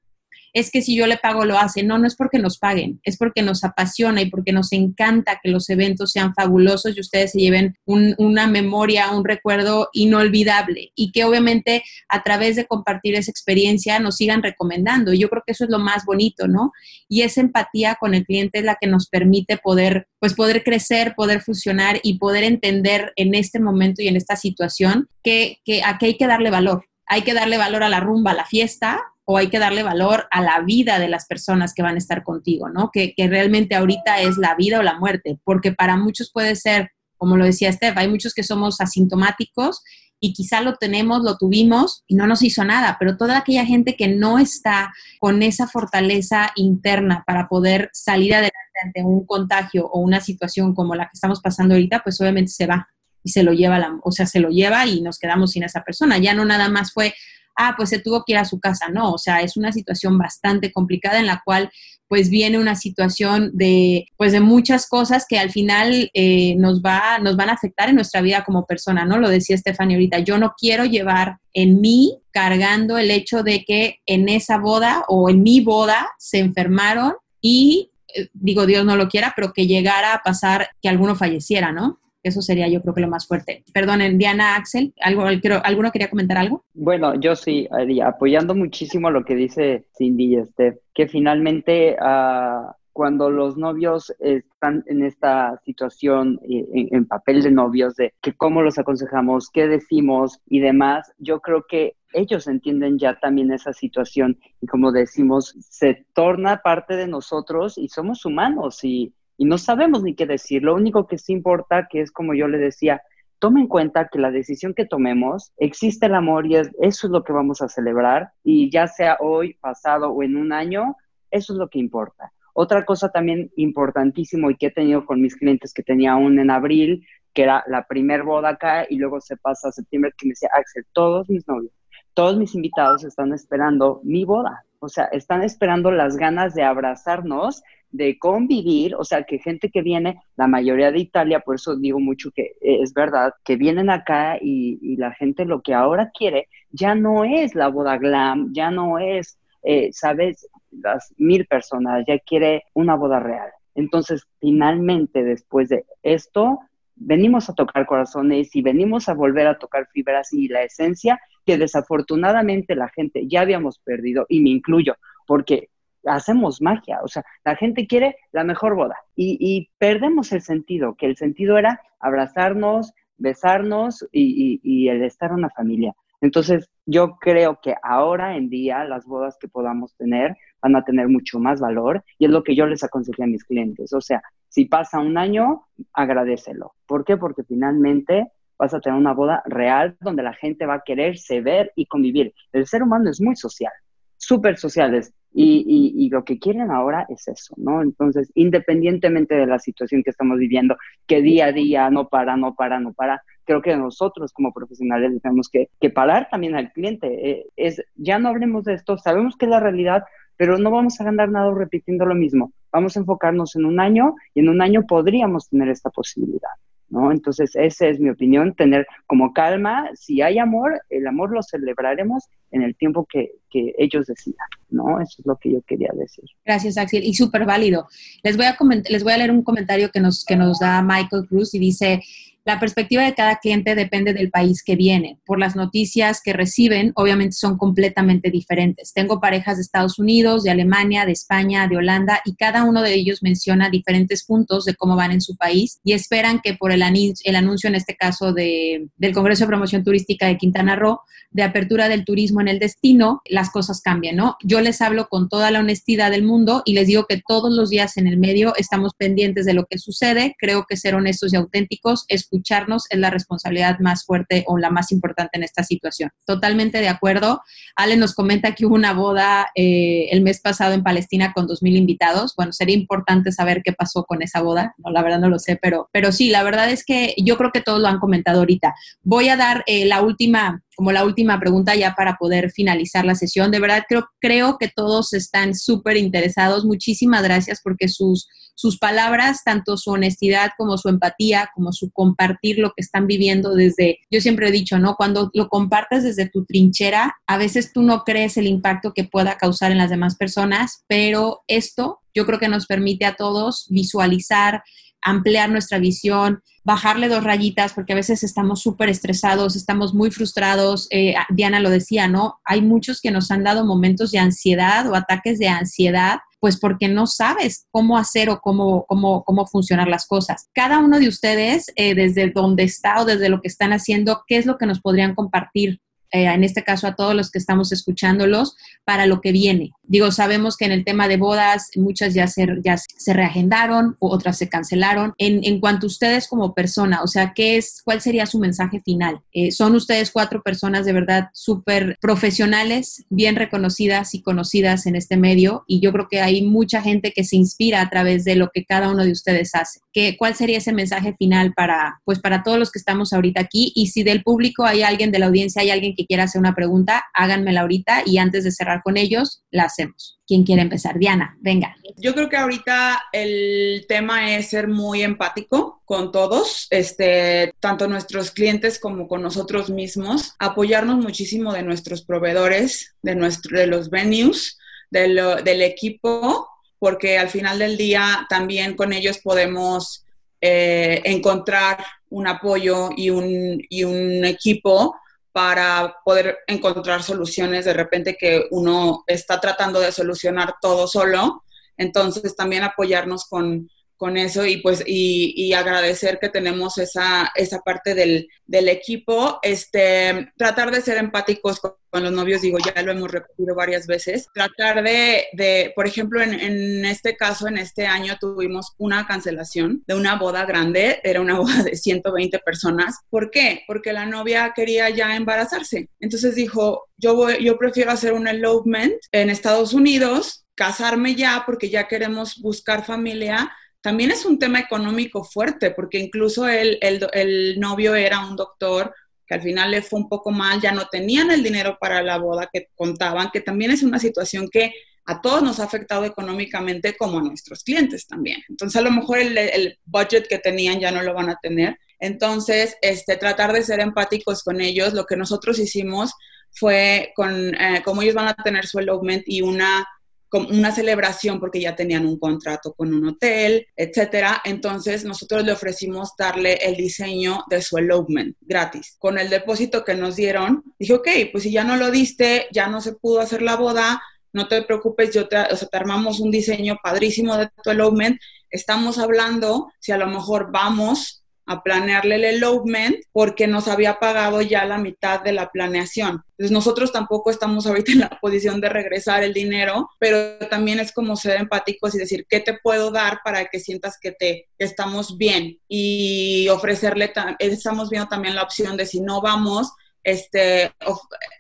[0.55, 1.83] es que si yo le pago lo hace.
[1.83, 5.51] No, no es porque nos paguen, es porque nos apasiona y porque nos encanta que
[5.51, 11.25] los eventos sean fabulosos y ustedes se lleven una memoria, un recuerdo inolvidable y que
[11.25, 15.13] obviamente a través de compartir esa experiencia nos sigan recomendando.
[15.13, 16.71] Yo creo que eso es lo más bonito, ¿no?
[17.09, 21.15] Y esa empatía con el cliente es la que nos permite poder, pues poder crecer,
[21.17, 25.97] poder fusionar y poder entender en este momento y en esta situación que, que a
[25.99, 26.85] hay que darle valor.
[27.07, 30.27] Hay que darle valor a la rumba, a la fiesta, o hay que darle valor
[30.31, 32.91] a la vida de las personas que van a estar contigo, ¿no?
[32.91, 37.35] Que, realmente ahorita es la vida o la muerte, porque para muchos puede ser, como
[37.35, 39.81] lo decía Steph, hay muchos que somos asintomáticos
[40.19, 43.95] y quizá lo tenemos, lo tuvimos y no nos hizo nada, pero toda aquella gente
[43.95, 49.99] que no está con esa fortaleza interna para poder salir adelante ante un contagio o
[49.99, 52.87] una situación como la que estamos pasando ahorita, pues obviamente se va
[53.23, 55.83] y se lo lleva, la, o sea, se lo lleva y nos quedamos sin esa
[55.83, 56.19] persona.
[56.19, 57.13] Ya no nada más fue,
[57.57, 60.17] ah, pues se tuvo que ir a su casa, no, o sea, es una situación
[60.17, 61.69] bastante complicada en la cual
[62.07, 67.19] pues viene una situación de pues de muchas cosas que al final eh, nos va
[67.19, 70.37] nos van a afectar en nuestra vida como persona no lo decía Stephanie ahorita yo
[70.37, 75.41] no quiero llevar en mí cargando el hecho de que en esa boda o en
[75.41, 80.21] mi boda se enfermaron y eh, digo Dios no lo quiera pero que llegara a
[80.21, 81.99] pasar que alguno falleciera no
[82.29, 83.63] eso sería yo creo que lo más fuerte.
[83.73, 85.25] Perdonen, Diana, Axel, ¿algo,
[85.63, 86.63] ¿alguno quería comentar algo?
[86.73, 87.67] Bueno, yo sí,
[88.03, 94.85] apoyando muchísimo lo que dice Cindy y Steph, que finalmente uh, cuando los novios están
[94.87, 100.39] en esta situación eh, en, papel de novios, de que cómo los aconsejamos, qué decimos
[100.47, 106.05] y demás, yo creo que ellos entienden ya también esa situación y como decimos, se
[106.13, 110.63] torna parte de nosotros y somos humanos y, y no sabemos ni qué decir.
[110.63, 113.01] Lo único que sí importa, que es como yo le decía,
[113.39, 117.23] tome en cuenta que la decisión que tomemos, existe el amor y eso es lo
[117.23, 120.95] que vamos a celebrar y ya sea hoy, pasado o en un año,
[121.31, 122.31] eso es lo que importa.
[122.53, 126.49] Otra cosa también importantísimo y que he tenido con mis clientes que tenía aún en
[126.49, 130.31] abril, que era la primer boda acá y luego se pasa a septiembre, que me
[130.31, 131.73] decía, Axel, todos mis novios,
[132.13, 134.63] todos mis invitados están esperando mi boda.
[134.79, 137.63] O sea, están esperando las ganas de abrazarnos,
[137.95, 141.99] de convivir, o sea, que gente que viene, la mayoría de Italia, por eso digo
[141.99, 146.47] mucho que es verdad, que vienen acá y, y la gente lo que ahora quiere
[146.71, 150.47] ya no es la boda glam, ya no es eh, ¿sabes?
[150.71, 153.49] Las mil personas, ya quiere una boda real.
[153.73, 156.59] Entonces, finalmente, después de esto,
[156.95, 161.57] venimos a tocar corazones y venimos a volver a tocar fibras y la esencia que
[161.57, 165.69] desafortunadamente la gente ya habíamos perdido, y me incluyo, porque
[166.05, 171.05] hacemos magia, o sea, la gente quiere la mejor boda y, perdemos el sentido, que
[171.05, 175.93] el sentido era abrazarnos, besarnos y, y el estar una familia.
[176.21, 181.07] Entonces, yo creo que ahora en día las bodas que podamos tener van a tener
[181.07, 183.93] mucho más valor y es lo que yo les aconsejé a mis clientes.
[183.93, 186.73] O sea, si pasa un año, agradecelo.
[186.87, 187.17] ¿Por qué?
[187.17, 191.71] Porque finalmente vas a tener una boda real donde la gente va a quererse ver
[191.75, 192.33] y convivir.
[192.53, 193.73] El ser humano es muy social,
[194.17, 195.13] súper sociales.
[195.37, 197.81] Y, y, lo que quieren ahora es eso, ¿no?
[197.81, 200.77] Entonces, independientemente de la situación que estamos viviendo,
[201.07, 205.11] que día a día no para, no para, no para, creo que nosotros como profesionales
[205.21, 207.29] tenemos que, que parar también al cliente.
[207.29, 210.05] Eh, es, ya no hablemos de esto, sabemos que es la realidad,
[210.37, 212.53] pero no vamos a ganar nada repitiendo lo mismo.
[212.71, 216.51] Vamos a enfocarnos en un año y en un año podríamos tener esta posibilidad.
[216.89, 217.11] ¿No?
[217.11, 222.25] Entonces, esa es mi opinión, tener como calma, si hay amor, el amor lo celebraremos
[222.51, 225.01] en el tiempo que, que ellos decidan, ¿no?
[225.01, 226.25] Eso es lo que yo quería decir.
[226.45, 227.87] Gracias, Axel, y súper válido.
[228.23, 228.57] Les voy, a
[228.89, 232.01] les voy a leer un comentario que nos, que nos da Michael Cruz y dice,
[232.45, 235.19] la perspectiva de cada cliente depende del país que viene.
[235.25, 238.93] Por las noticias que reciben, obviamente son completamente diferentes.
[238.93, 242.93] Tengo parejas de Estados Unidos, de Alemania, de España, de Holanda y cada uno de
[242.93, 246.83] ellos menciona diferentes puntos de cómo van en su país y esperan que por el,
[246.83, 250.99] el anuncio, en este caso de, del Congreso de Promoción Turística de Quintana Roo,
[251.31, 254.37] de apertura del turismo en el destino, las cosas cambien, ¿no?
[254.43, 257.69] Yo les hablo con toda la honestidad del mundo y les digo que todos los
[257.69, 260.35] días en el medio estamos pendientes de lo que sucede.
[260.39, 264.69] Creo que ser honestos y auténticos es escucharnos es la responsabilidad más fuerte o la
[264.69, 266.11] más importante en esta situación.
[266.25, 267.41] Totalmente de acuerdo.
[267.75, 271.77] Ale nos comenta que hubo una boda eh, el mes pasado en Palestina con 2.000
[271.77, 272.33] invitados.
[272.35, 274.75] Bueno, sería importante saber qué pasó con esa boda.
[274.77, 277.51] No, la verdad no lo sé, pero, pero sí, la verdad es que yo creo
[277.51, 278.75] que todos lo han comentado ahorita.
[279.01, 283.15] Voy a dar eh, la última como la última pregunta ya para poder finalizar la
[283.15, 283.51] sesión.
[283.51, 286.65] De verdad creo, creo que todos están súper interesados.
[286.65, 292.59] Muchísimas gracias porque sus, sus palabras, tanto su honestidad como su empatía, como su compartir
[292.59, 294.95] lo que están viviendo desde, yo siempre he dicho, ¿no?
[294.95, 299.37] Cuando lo compartes desde tu trinchera, a veces tú no crees el impacto que pueda
[299.37, 304.63] causar en las demás personas, pero esto yo creo que nos permite a todos visualizar
[305.05, 310.87] ampliar nuestra visión, bajarle dos rayitas, porque a veces estamos súper estresados, estamos muy frustrados.
[310.89, 312.39] Eh, Diana lo decía, ¿no?
[312.43, 316.87] Hay muchos que nos han dado momentos de ansiedad o ataques de ansiedad pues porque
[316.87, 320.47] no sabes cómo hacer o cómo, cómo, cómo funcionar las cosas.
[320.53, 324.37] Cada uno de ustedes, eh, desde donde está o desde lo que están haciendo, ¿qué
[324.37, 325.79] es lo que nos podrían compartir
[326.15, 328.55] eh, en este caso a todos los que estamos escuchándolos,
[328.85, 329.71] para lo que viene.
[329.83, 334.37] Digo, sabemos que en el tema de bodas muchas ya se, ya se reagendaron, otras
[334.37, 335.13] se cancelaron.
[335.17, 338.81] En, en cuanto a ustedes como persona, o sea, ¿qué es, ¿cuál sería su mensaje
[338.83, 339.19] final?
[339.31, 345.17] Eh, son ustedes cuatro personas de verdad súper profesionales, bien reconocidas y conocidas en este
[345.17, 348.49] medio y yo creo que hay mucha gente que se inspira a través de lo
[348.53, 349.79] que cada uno de ustedes hace.
[349.93, 353.71] ¿Qué, ¿Cuál sería ese mensaje final para, pues, para todos los que estamos ahorita aquí?
[353.75, 356.55] Y si del público hay alguien, de la audiencia hay alguien que quiera hacer una
[356.55, 360.19] pregunta, háganmela ahorita y antes de cerrar con ellos, la hacemos.
[360.27, 360.97] ¿Quién quiere empezar?
[360.97, 361.75] Diana, venga.
[361.97, 368.31] Yo creo que ahorita el tema es ser muy empático con todos, este, tanto nuestros
[368.31, 374.57] clientes como con nosotros mismos, apoyarnos muchísimo de nuestros proveedores, de, nuestro, de los venues,
[374.89, 376.47] del equipo,
[376.79, 380.05] porque al final del día también con ellos podemos
[380.41, 384.95] eh, encontrar un apoyo y un, y un equipo
[385.35, 391.43] para poder encontrar soluciones de repente que uno está tratando de solucionar todo solo.
[391.75, 397.95] Entonces, también apoyarnos con, con eso y pues y, agradecer que tenemos esa, esa parte
[397.95, 399.39] del, equipo.
[399.41, 404.27] Este, tratar de ser empáticos con, los novios, digo, ya lo hemos repetido varias veces.
[404.33, 410.15] Tratar de, por ejemplo, en, este caso, en este año tuvimos una cancelación de una
[410.15, 412.99] boda grande, era una boda de 120 personas.
[413.09, 413.63] ¿Por qué?
[413.65, 415.87] Porque la novia quería ya embarazarse.
[416.01, 421.87] Entonces dijo, yo, yo prefiero hacer un elopement en Estados Unidos casarme ya porque ya
[421.87, 423.51] queremos buscar familia
[423.85, 428.91] también es un tema económico fuerte, porque incluso el, el, novio era un doctor
[429.27, 432.17] que al final le fue un poco mal, ya no tenían el dinero para la
[432.17, 434.73] boda que contaban, que también es una situación que
[435.05, 438.41] a todos nos ha afectado económicamente como a nuestros clientes también.
[438.49, 441.77] Entonces a lo mejor el, el, budget que tenían ya no lo van a tener.
[441.99, 444.93] Entonces, este, tratar de ser empáticos con ellos.
[444.93, 446.11] Lo que nosotros hicimos
[446.49, 449.87] fue con, eh, ellos van a tener su elopement y una
[450.33, 454.41] una celebración porque ya tenían un contrato con un hotel, etcétera.
[454.43, 458.95] Entonces nosotros le ofrecimos darle el diseño de su elopement gratis.
[458.99, 462.67] Con el depósito que nos dieron, dije, ok, pues si ya no lo diste, ya
[462.67, 464.01] no se pudo hacer la boda,
[464.33, 468.19] no te preocupes, yo te, o sea, te armamos un diseño padrísimo de tu elopement.
[468.49, 474.41] Estamos hablando si a lo mejor vamos a planearle el elopement porque nos había pagado
[474.41, 476.23] ya la mitad de la planeación.
[476.31, 480.91] Entonces nosotros tampoco estamos ahorita en la posición de regresar el dinero, pero también es
[480.91, 485.17] como ser empáticos y decir, ¿qué te puedo dar para que sientas que te estamos
[485.17, 485.59] bien?
[485.67, 489.71] Y ofrecerle, estamos viendo también la opción de si no vamos,
[490.03, 490.71] este,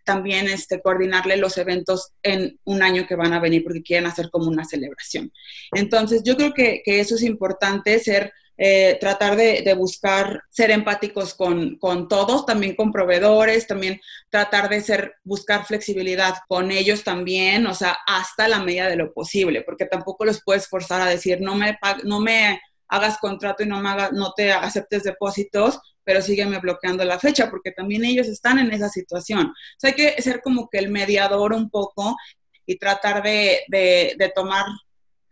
[0.03, 4.29] también este, coordinarle los eventos en un año que van a venir porque quieren hacer
[4.31, 5.31] como una celebración.
[5.73, 11.33] Entonces, yo creo que, que eso es importante, ser eh, tratar de, buscar ser empáticos
[11.33, 11.77] con,
[12.07, 13.99] todos, también con proveedores, también
[14.29, 19.13] tratar de ser, buscar flexibilidad con ellos también, o sea, hasta la medida de lo
[19.13, 23.67] posible, porque tampoco los puedes forzar a decir, no me, no me hagas contrato y
[23.67, 28.59] no, me no te aceptes depósitos, pero sígueme bloqueando la fecha, porque también ellos están
[28.59, 29.47] en esa situación.
[29.47, 32.15] O sea, hay que ser como que el mediador un poco
[32.65, 34.65] y tratar de tomar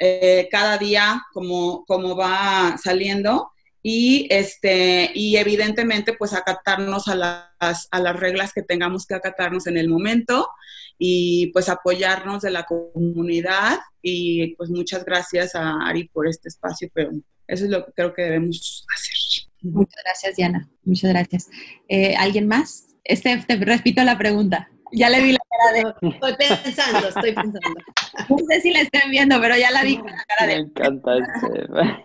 [0.06, 3.52] eh, cada día como, como va saliendo
[3.82, 9.66] y, este, y evidentemente pues acatarnos a las, a las reglas que tengamos que acatarnos
[9.68, 10.50] en el momento
[10.98, 16.90] y pues apoyarnos de la comunidad y pues muchas gracias a Ari por este espacio,
[16.94, 17.12] pero
[17.48, 19.50] eso es lo que creo que debemos hacer.
[19.62, 20.70] Muchas gracias, Diana.
[20.84, 21.50] Muchas gracias.
[21.88, 22.90] Eh, ¿Alguien más?
[23.06, 24.70] Este, te repito la pregunta.
[24.94, 26.08] Ya le vi la cara de.
[26.10, 27.80] Estoy pensando, estoy pensando.
[28.30, 30.56] No sé si la estén viendo, pero ya la vi con la cara de.
[30.56, 31.12] Me encanta.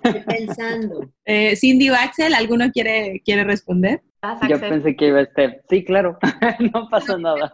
[0.02, 1.00] Estoy pensando.
[1.30, 4.00] Eh, Cindy o Axel, ¿alguno quiere, quiere responder?
[4.48, 5.60] Yo pensé que iba a Steph.
[5.68, 6.16] Sí, claro,
[6.72, 7.52] no pasa nada.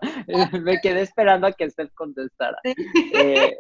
[0.63, 2.57] Me quedé esperando a que Steph contestara.
[2.63, 3.57] Eh,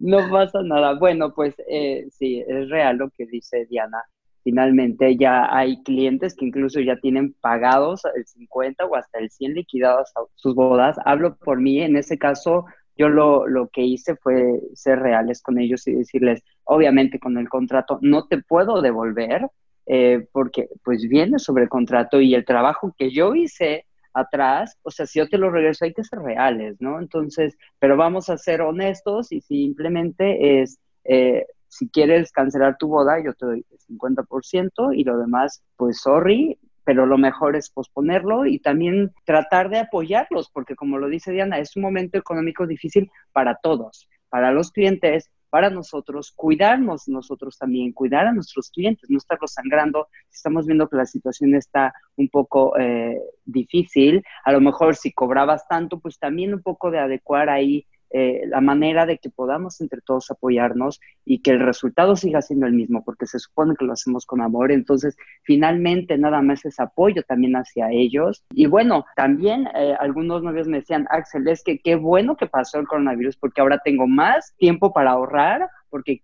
[0.00, 0.94] no pasa nada.
[0.94, 4.02] Bueno, pues eh, sí, es real lo que dice Diana
[4.42, 9.54] finalmente ya hay clientes que incluso ya tienen pagados el 50 o hasta el 100
[9.54, 10.96] liquidados a sus bodas.
[11.04, 12.66] Hablo por mí, en ese caso
[12.96, 17.48] yo lo, lo, que hice fue ser reales con ellos y decirles, obviamente con el
[17.48, 19.48] contrato no te puedo devolver
[19.86, 24.90] eh, porque pues viene sobre el contrato y el trabajo que yo hice atrás, o
[24.90, 27.00] sea, si yo te lo regreso hay que ser reales, ¿no?
[27.00, 30.78] Entonces, pero vamos a ser honestos y simplemente es...
[31.04, 36.00] Eh, si quieres cancelar tu boda, yo te doy el 50% y lo demás, pues
[36.00, 41.30] sorry, pero lo mejor es posponerlo y también tratar de apoyarlos, porque como lo dice
[41.30, 47.56] Diana, es un momento económico difícil para todos, para los clientes, para nosotros, cuidarnos nosotros
[47.56, 50.08] también, cuidar a nuestros clientes, no estarlos sangrando.
[50.32, 55.66] Estamos viendo que la situación está un poco eh, difícil, a lo mejor si cobrabas
[55.68, 60.00] tanto, pues también un poco de adecuar ahí eh, la manera de que podamos entre
[60.00, 63.92] todos apoyarnos y que el resultado siga siendo el mismo, porque se supone que lo
[63.92, 64.72] hacemos con amor.
[64.72, 68.44] Entonces, finalmente, nada más es apoyo también hacia ellos.
[68.50, 72.78] Y bueno, también eh, algunos novios me decían, Axel, es que qué bueno que pasó
[72.78, 76.22] el coronavirus, porque ahora tengo más tiempo para ahorrar, porque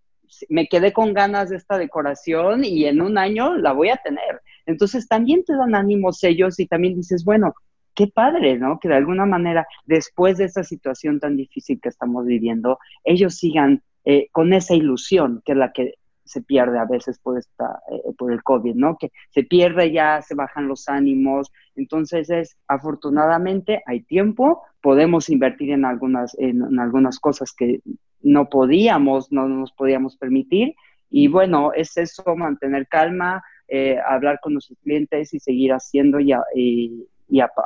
[0.48, 4.42] me quedé con ganas de esta decoración y en un año la voy a tener.
[4.66, 7.54] Entonces también te dan ánimos ellos y también dices, bueno,
[7.96, 8.78] qué padre, ¿no?
[8.78, 13.82] Que de alguna manera, después de esta situación tan difícil que estamos viviendo, ellos sigan
[14.04, 15.94] eh, con esa ilusión, que es la que
[16.24, 18.98] se pierde a veces por, esta, eh, por el COVID, ¿no?
[18.98, 21.50] Que se pierde ya, se bajan los ánimos.
[21.74, 27.80] Entonces es, afortunadamente, hay tiempo, podemos invertir en algunas, en, algunas cosas que
[28.20, 30.74] no podíamos, no nos podíamos permitir.
[31.10, 36.34] Y bueno, es eso, mantener calma, eh, hablar con nuestros clientes y seguir haciendo y,
[36.54, 37.06] y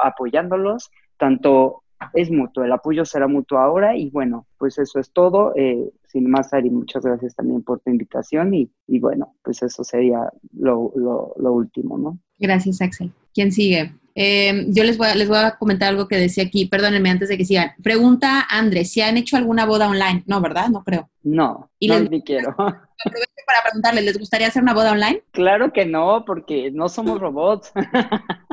[0.02, 1.82] apoyándolos, tanto
[2.14, 5.52] es mutuo, el apoyo será mutuo ahora y bueno, pues eso es todo.
[5.56, 9.84] Eh, sin más, Ari, muchas gracias también por tu invitación y, y bueno, pues eso
[9.84, 12.18] sería lo, lo, lo último, ¿no?
[12.38, 13.12] Gracias, Axel.
[13.34, 13.92] ¿Quién sigue?
[14.14, 17.28] Eh, yo les voy, a, les voy a comentar algo que decía aquí, perdónenme antes
[17.28, 17.72] de que sigan.
[17.82, 20.24] Pregunta Andrés, ¿si han hecho alguna boda online?
[20.26, 20.68] No, ¿verdad?
[20.68, 21.08] No creo.
[21.22, 22.50] No, y no les, ni quiero.
[22.58, 25.22] Aprovecho para preguntarles, ¿les gustaría hacer una boda online?
[25.30, 27.72] Claro que no, porque no somos robots.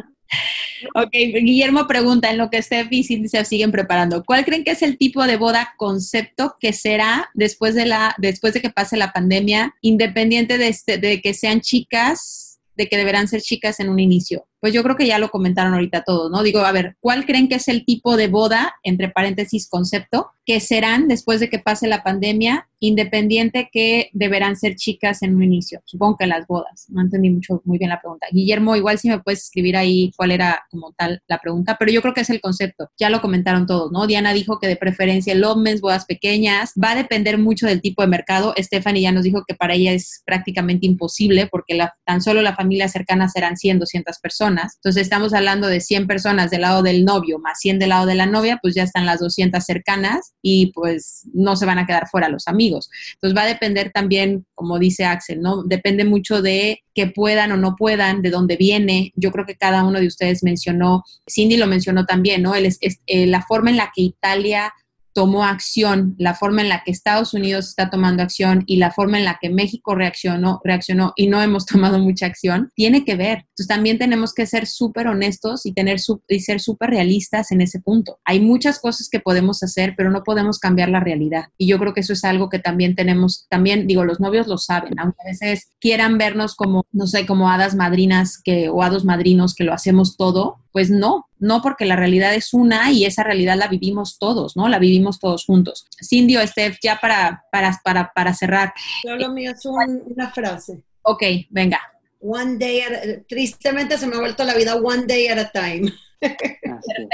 [0.93, 4.71] ok, Guillermo pregunta, en lo que Steph y Cindy se siguen preparando, ¿cuál creen que
[4.71, 8.97] es el tipo de boda concepto que será después de, la, después de que pase
[8.97, 13.89] la pandemia, independiente de, este, de que sean chicas, de que deberán ser chicas en
[13.89, 14.47] un inicio?
[14.59, 16.41] Pues yo creo que ya lo comentaron ahorita todos, ¿no?
[16.41, 20.59] Digo, a ver, ¿cuál creen que es el tipo de boda, entre paréntesis, concepto, que
[20.59, 25.81] serán después de que pase la pandemia, independiente que deberán ser chicas en un inicio?
[25.85, 26.87] Supongo que las bodas.
[26.89, 28.25] No entendí mucho, muy bien la pregunta.
[28.31, 32.01] Guillermo, igual si me puedes escribir ahí cuál era como tal la pregunta, pero yo
[32.01, 32.89] creo que es el concepto.
[32.97, 34.07] Ya lo comentaron todos, ¿no?
[34.07, 36.73] Diana dijo que de preferencia el hombres, bodas pequeñas.
[36.81, 38.55] Va a depender mucho del tipo de mercado.
[38.57, 42.55] Stephanie ya nos dijo que para ella es prácticamente imposible porque la, tan solo la
[42.55, 47.05] familia cercana serán 100, 200 personas entonces estamos hablando de 100 personas del lado del
[47.05, 50.71] novio más 100 del lado de la novia, pues ya están las 200 cercanas y
[50.73, 52.89] pues no se van a quedar fuera los amigos.
[53.13, 55.63] Entonces va a depender también, como dice Axel, ¿no?
[55.63, 59.11] Depende mucho de que puedan o no puedan, de dónde viene.
[59.15, 62.55] Yo creo que cada uno de ustedes mencionó, Cindy lo mencionó también, ¿no?
[62.55, 64.73] Es, eh, la forma en la que Italia
[65.17, 69.17] tomó acción, la forma en la que Estados Unidos está tomando acción y la forma
[69.17, 73.39] en la que México reaccionó, reaccionó y no hemos tomado mucha acción, tiene que ver.
[73.39, 77.79] Entonces también tenemos que ser súper honestos y, tener y ser súper realistas en ese
[77.79, 78.19] punto.
[78.25, 81.45] Hay muchas cosas que podemos hacer, pero no podemos cambiar la realidad.
[81.57, 84.59] Y yo creo que eso es algo que también tenemos, también digo, los novios lo
[84.59, 89.03] saben, aunque a veces quieran vernos como, no sé, como hadas madrinas que, o hados
[89.03, 93.23] madrinos que lo hacemos todo, pues no, no porque la realidad es una y esa
[93.23, 94.69] realidad la vivimos todos, ¿no?
[94.69, 95.87] La vivimos todos juntos.
[96.07, 98.75] Cindy o Steph, ya para, para, para, para cerrar.
[99.01, 100.83] Solo mío es una frase.
[101.01, 101.81] Ok, venga.
[102.19, 105.91] One day, at, tristemente se me ha vuelto la vida one day at a time.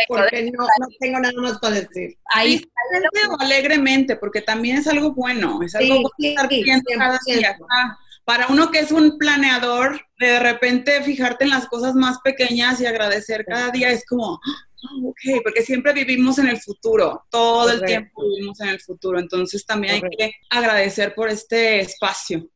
[0.10, 2.18] porque no, no, tengo nada más para decir.
[2.34, 2.70] Ahí
[3.30, 7.58] o alegremente, porque también es algo bueno, es algo sí, bueno sí, cada día.
[8.26, 12.86] Para uno que es un planeador, de repente fijarte en las cosas más pequeñas y
[12.86, 14.40] agradecer cada día es como,
[14.84, 17.84] oh, ok, porque siempre vivimos en el futuro, todo Correcto.
[17.84, 20.24] el tiempo vivimos en el futuro, entonces también Correcto.
[20.24, 22.48] hay que agradecer por este espacio.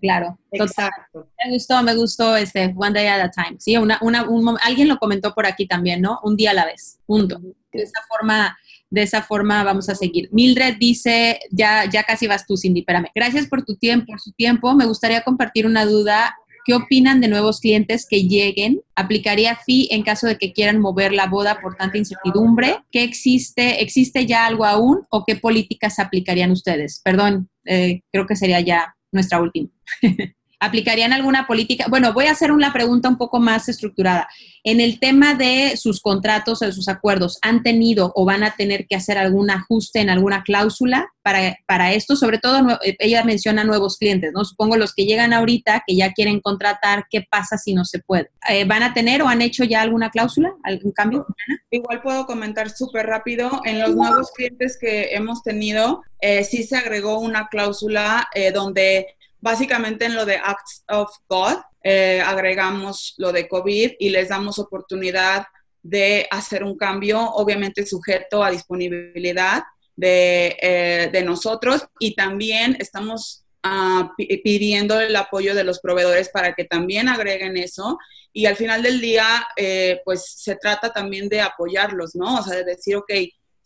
[0.00, 1.28] Claro, exacto.
[1.44, 4.88] Me gustó, me gustó este One Day at a Time, sí, una, una, un, alguien
[4.88, 6.18] lo comentó por aquí también, ¿no?
[6.22, 7.38] Un día a la vez, punto.
[7.72, 8.58] De esa forma
[8.90, 10.28] de esa forma vamos a seguir.
[10.32, 13.08] Mildred dice, ya, ya casi vas tú, Cindy, espérame.
[13.14, 14.74] Gracias por tu tiempo, por su tiempo.
[14.74, 16.36] Me gustaría compartir una duda.
[16.66, 18.82] ¿Qué opinan de nuevos clientes que lleguen?
[18.94, 22.78] ¿Aplicaría fee en caso de que quieran mover la boda por tanta incertidumbre?
[22.90, 23.82] ¿Qué existe?
[23.82, 25.06] ¿Existe ya algo aún?
[25.08, 27.00] ¿O qué políticas aplicarían ustedes?
[27.02, 29.70] Perdón, eh, creo que sería ya nuestra última.
[30.60, 31.86] ¿Aplicarían alguna política?
[31.88, 34.28] Bueno, voy a hacer una pregunta un poco más estructurada.
[34.62, 38.86] En el tema de sus contratos o sus acuerdos, ¿han tenido o van a tener
[38.86, 42.14] que hacer algún ajuste en alguna cláusula para, para esto?
[42.14, 44.44] Sobre todo, ella menciona nuevos clientes, ¿no?
[44.44, 48.30] Supongo los que llegan ahorita, que ya quieren contratar, ¿qué pasa si no se puede?
[48.50, 51.26] Eh, ¿Van a tener o han hecho ya alguna cláusula, algún cambio?
[51.70, 53.62] Igual puedo comentar súper rápido.
[53.64, 59.16] En los nuevos clientes que hemos tenido, eh, sí se agregó una cláusula eh, donde
[59.40, 64.58] Básicamente en lo de Acts of God eh, agregamos lo de COVID y les damos
[64.58, 65.46] oportunidad
[65.82, 69.62] de hacer un cambio, obviamente sujeto a disponibilidad
[69.96, 76.54] de, eh, de nosotros y también estamos uh, pidiendo el apoyo de los proveedores para
[76.54, 77.98] que también agreguen eso
[78.32, 82.38] y al final del día eh, pues se trata también de apoyarlos, ¿no?
[82.38, 83.10] O sea, de decir, ok,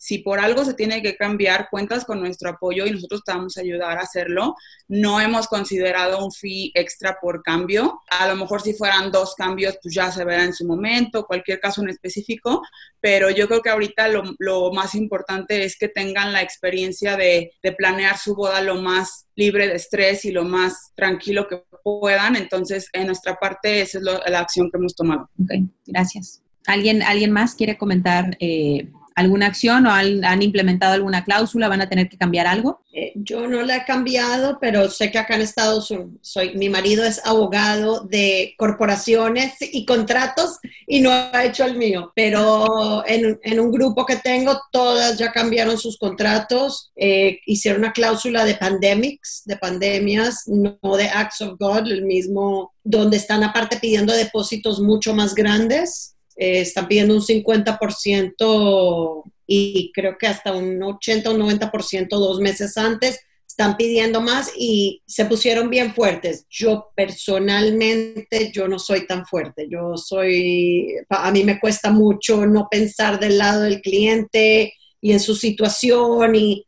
[0.05, 3.57] si por algo se tiene que cambiar, cuentas con nuestro apoyo y nosotros te vamos
[3.57, 4.55] a ayudar a hacerlo.
[4.87, 8.03] No hemos considerado un fee extra por cambio.
[8.11, 11.59] A lo mejor si fueran dos cambios, pues ya se verá en su momento, cualquier
[11.59, 12.61] caso en específico,
[13.01, 17.53] pero yo creo que ahorita lo, lo más importante es que tengan la experiencia de,
[17.63, 22.35] de, planear su boda lo más libre de estrés y lo más tranquilo que puedan.
[22.35, 25.31] Entonces, en nuestra parte, esa es lo, la acción que hemos tomado.
[25.41, 26.43] Ok, gracias.
[26.67, 28.37] ¿Alguien, ¿alguien más quiere comentar?
[28.39, 31.69] Eh alguna acción o han, implementado alguna cláusula?
[31.69, 32.81] ¿Van a tener que cambiar algo?
[32.93, 36.69] Eh, yo no la he cambiado, pero sé que acá en Estados Unidos, soy, mi
[36.69, 43.39] marido es abogado de corporaciones y contratos y no ha hecho el mío, pero en,
[43.43, 48.55] en un grupo que tengo, todas ya cambiaron sus contratos, eh, hicieron una cláusula de
[48.55, 54.79] pandemics, de pandemias, no de acts of God, el mismo, donde están aparte pidiendo depósitos
[54.79, 61.33] mucho más grandes eh, están pidiendo un 50% y creo que hasta un 80 o
[61.33, 66.45] 90% dos meses antes están pidiendo más y se pusieron bien fuertes.
[66.49, 69.67] Yo personalmente, yo no soy tan fuerte.
[69.69, 75.21] Yo soy, a mí me cuesta mucho no pensar del lado del cliente y en
[75.21, 76.65] su situación y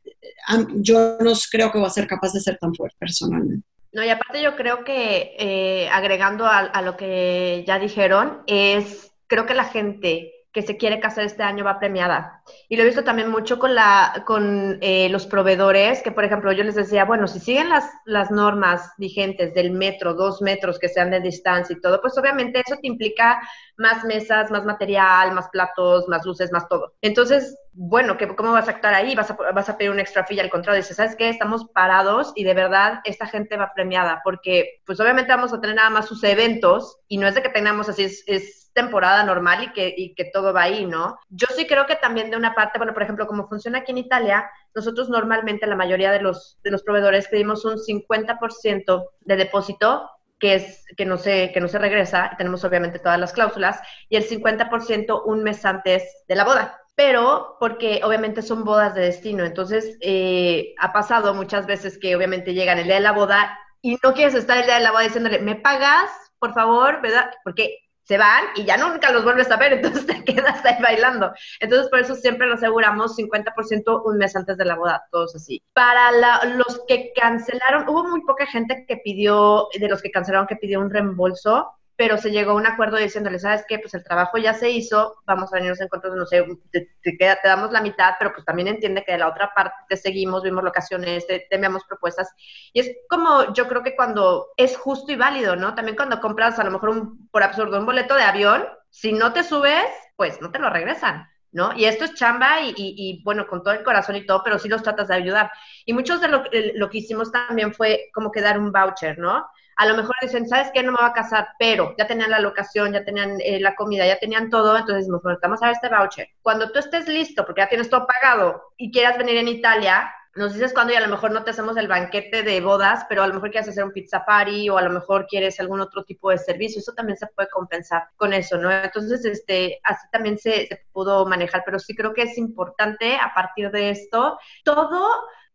[0.76, 3.68] yo no creo que voy a ser capaz de ser tan fuerte personalmente.
[3.92, 9.12] No, y aparte yo creo que eh, agregando a, a lo que ya dijeron, es,
[9.28, 12.42] creo que la gente que se quiere casar este año va premiada.
[12.68, 16.52] Y lo he visto también mucho con, la, con eh, los proveedores, que por ejemplo
[16.52, 20.90] yo les decía, bueno, si siguen las, las normas vigentes del metro, dos metros que
[20.90, 23.40] sean de distancia y todo, pues obviamente eso te implica
[23.78, 26.96] más mesas, más material, más platos, más luces, más todo.
[27.02, 29.14] Entonces, bueno, ¿cómo vas a actuar ahí?
[29.14, 30.82] ¿Vas a, vas a pedir un extra fee al contrario?
[30.82, 31.30] Dices, ¿sabes qué?
[31.30, 35.76] Estamos parados y de verdad esta gente va premiada porque pues obviamente vamos a tener
[35.76, 39.64] nada más sus eventos y no es de que tengamos así, es, es temporada normal
[39.64, 41.18] y que, y que todo va ahí, ¿no?
[41.30, 43.98] Yo sí creo que también de una parte, bueno, por ejemplo, como funciona aquí en
[43.98, 50.12] Italia, nosotros normalmente la mayoría de los, de los proveedores pedimos un 50% de depósito
[50.40, 54.18] que es que no se que no se regresa, tenemos obviamente todas las cláusulas y
[54.18, 56.80] el 50% un mes antes de la boda.
[56.94, 62.54] Pero porque obviamente son bodas de destino, entonces eh, ha pasado muchas veces que obviamente
[62.54, 65.04] llegan el día de la boda y no quieres estar el día de la boda
[65.04, 67.02] diciéndole, ¿me pagas, por favor?
[67.02, 67.32] ¿Verdad?
[67.44, 71.34] Porque se van y ya nunca los vuelves a ver, entonces te quedas ahí bailando.
[71.60, 75.62] Entonces, por eso siempre lo aseguramos 50% un mes antes de la boda, todos así.
[75.74, 76.12] Para
[76.46, 80.80] los que cancelaron, hubo muy poca gente que pidió, de los que cancelaron, que pidió
[80.80, 83.80] un reembolso, pero se llegó a un acuerdo diciéndole, ¿sabes qué?
[83.80, 87.30] Pues el trabajo ya se hizo, vamos a venirnos en contra, no sé, te, te,
[87.44, 90.64] damos la mitad, pero pues también entiende que de la otra parte te seguimos, vimos
[90.64, 92.30] locaciones, te, te enviamos propuestas.
[92.72, 95.74] Y es como, yo creo que cuando es justo y válido, ¿no?
[95.74, 99.34] También cuando compras a lo mejor un, por absurdo un boleto de avión, si no
[99.34, 101.28] te subes, pues no te lo regresan.
[101.52, 101.74] ¿no?
[101.76, 104.70] Y esto es chamba y, y, bueno, con todo el corazón y todo, pero sí
[104.70, 105.50] los tratas de ayudar.
[105.86, 106.44] Y muchos de lo,
[106.76, 109.48] lo que hicimos también fue como que dar un voucher, ¿no?
[109.78, 110.82] A lo mejor dicen, ¿sabes qué?
[110.82, 114.08] No me va a casar, pero ya tenían la locación, ya tenían eh, la comida,
[114.08, 116.30] ya tenían todo, entonces nos vamos a ver este voucher.
[116.42, 120.54] Cuando tú estés listo, porque ya tienes todo pagado y quieras venir en Italia, nos
[120.54, 123.28] dices cuándo y a lo mejor no te hacemos el banquete de bodas, pero a
[123.28, 126.30] lo mejor quieres hacer un pizza party o a lo mejor quieres algún otro tipo
[126.32, 128.72] de servicio, eso también se puede compensar con eso, ¿no?
[128.72, 133.32] Entonces, este, así también se, se pudo manejar, pero sí creo que es importante a
[133.34, 135.08] partir de esto, todo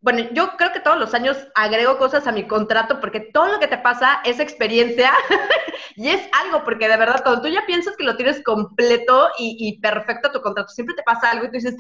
[0.03, 3.61] bueno, yo creo que todos los años agrego cosas a mi contrato porque todo lo
[3.61, 5.12] que te pasa es experiencia
[5.97, 9.79] y es algo, porque de verdad, cuando tú ya piensas que lo tienes completo y,
[9.81, 11.77] perfecto tu contrato, siempre te pasa algo y tú dices,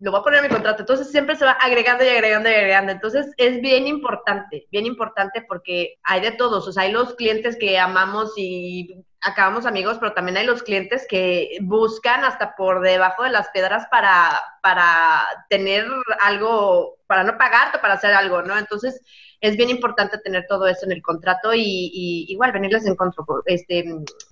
[0.00, 0.82] lo voy a poner en mi contrato.
[0.82, 2.92] Entonces siempre se va agregando y agregando y agregando.
[2.92, 6.68] Entonces es bien importante, bien importante porque hay de todos.
[6.68, 11.06] O sea, hay los clientes que amamos y acabamos amigos, pero también hay los clientes
[11.08, 15.86] que buscan hasta por debajo de las piedras para, para tener
[16.20, 18.56] algo, para no pagarte, para hacer algo, ¿no?
[18.58, 19.00] Entonces
[19.44, 23.84] es bien importante tener todo eso en el contrato y, igual venirles en contra, este,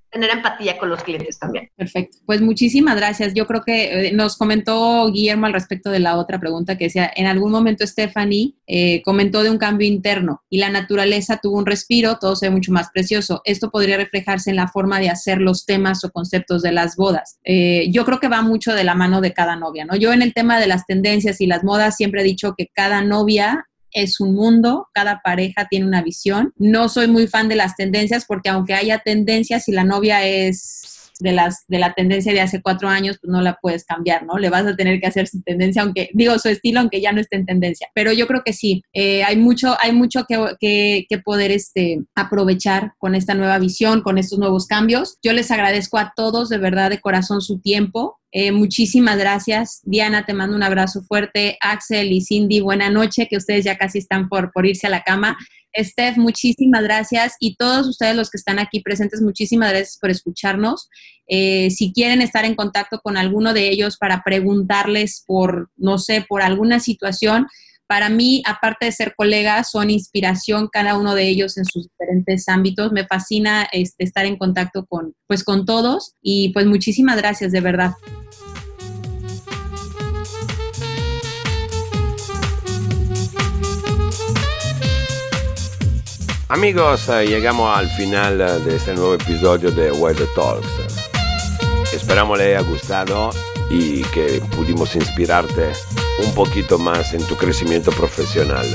[0.09, 1.69] tener empatía con los clientes también.
[1.75, 2.17] Perfecto.
[2.25, 3.35] Pues muchísimas gracias.
[3.35, 7.11] Yo creo que eh, nos comentó Guillermo al respecto de la otra pregunta que decía,
[7.15, 11.67] en algún momento Stephanie eh, comentó de un cambio interno y la naturaleza tuvo un
[11.67, 13.41] respiro, todo se ve mucho más precioso.
[13.45, 17.37] Esto podría reflejarse en la forma de hacer los temas o conceptos de las bodas.
[17.43, 19.95] Eh, yo creo que va mucho de la mano de cada novia, ¿no?
[19.95, 23.03] Yo en el tema de las tendencias y las modas siempre he dicho que cada
[23.03, 26.53] novia es un mundo, cada pareja tiene una visión.
[26.57, 30.92] No soy muy fan de las tendencias porque aunque haya tendencias, y la novia es
[31.19, 34.37] de, las, de la tendencia de hace cuatro años, pues no la puedes cambiar, ¿no?
[34.37, 37.21] Le vas a tener que hacer su tendencia, aunque, digo, su estilo, aunque ya no
[37.21, 37.87] esté en tendencia.
[37.93, 42.93] Pero yo creo que sí, eh, hay mucho, hay mucho que, que, poder este, aprovechar
[42.97, 45.17] con esta nueva visión, con estos nuevos cambios.
[45.23, 48.19] Yo les agradezco a todos, de verdad, de corazón, su tiempo.
[48.31, 49.81] Eh, muchísimas gracias.
[49.83, 51.57] Diana, te mando un abrazo fuerte.
[51.61, 55.03] Axel y Cindy, buena noche, que ustedes ya casi están por, por irse a la
[55.03, 55.37] cama.
[55.77, 60.89] Steph, muchísimas gracias y todos ustedes los que están aquí presentes, muchísimas gracias por escucharnos.
[61.27, 66.25] Eh, si quieren estar en contacto con alguno de ellos para preguntarles por, no sé,
[66.27, 67.47] por alguna situación,
[67.87, 72.47] para mí, aparte de ser colegas, son inspiración cada uno de ellos en sus diferentes
[72.47, 72.91] ámbitos.
[72.91, 77.61] Me fascina este, estar en contacto con, pues, con todos y pues muchísimas gracias, de
[77.61, 77.91] verdad.
[86.53, 90.69] Amigos, eh, llegamos al final eh, de este nuevo episodio de Weather Talks.
[91.91, 93.31] Esperamos le haya gustado
[93.71, 95.71] y que pudimos inspirarte
[96.23, 98.67] un poquito más en tu crecimiento profesional.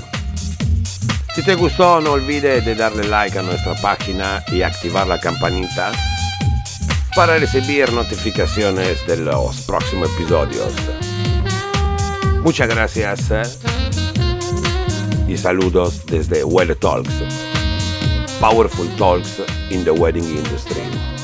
[1.37, 5.93] Si te gustó, no olvides de darle like a nuestra página y activar la campanita
[7.15, 10.73] para recibir notificaciones de los próximos episodios.
[12.43, 13.43] Muchas gracias eh,
[15.29, 17.13] y saludos desde Well Talks,
[18.41, 21.18] Powerful Talks in the Wedding Industry.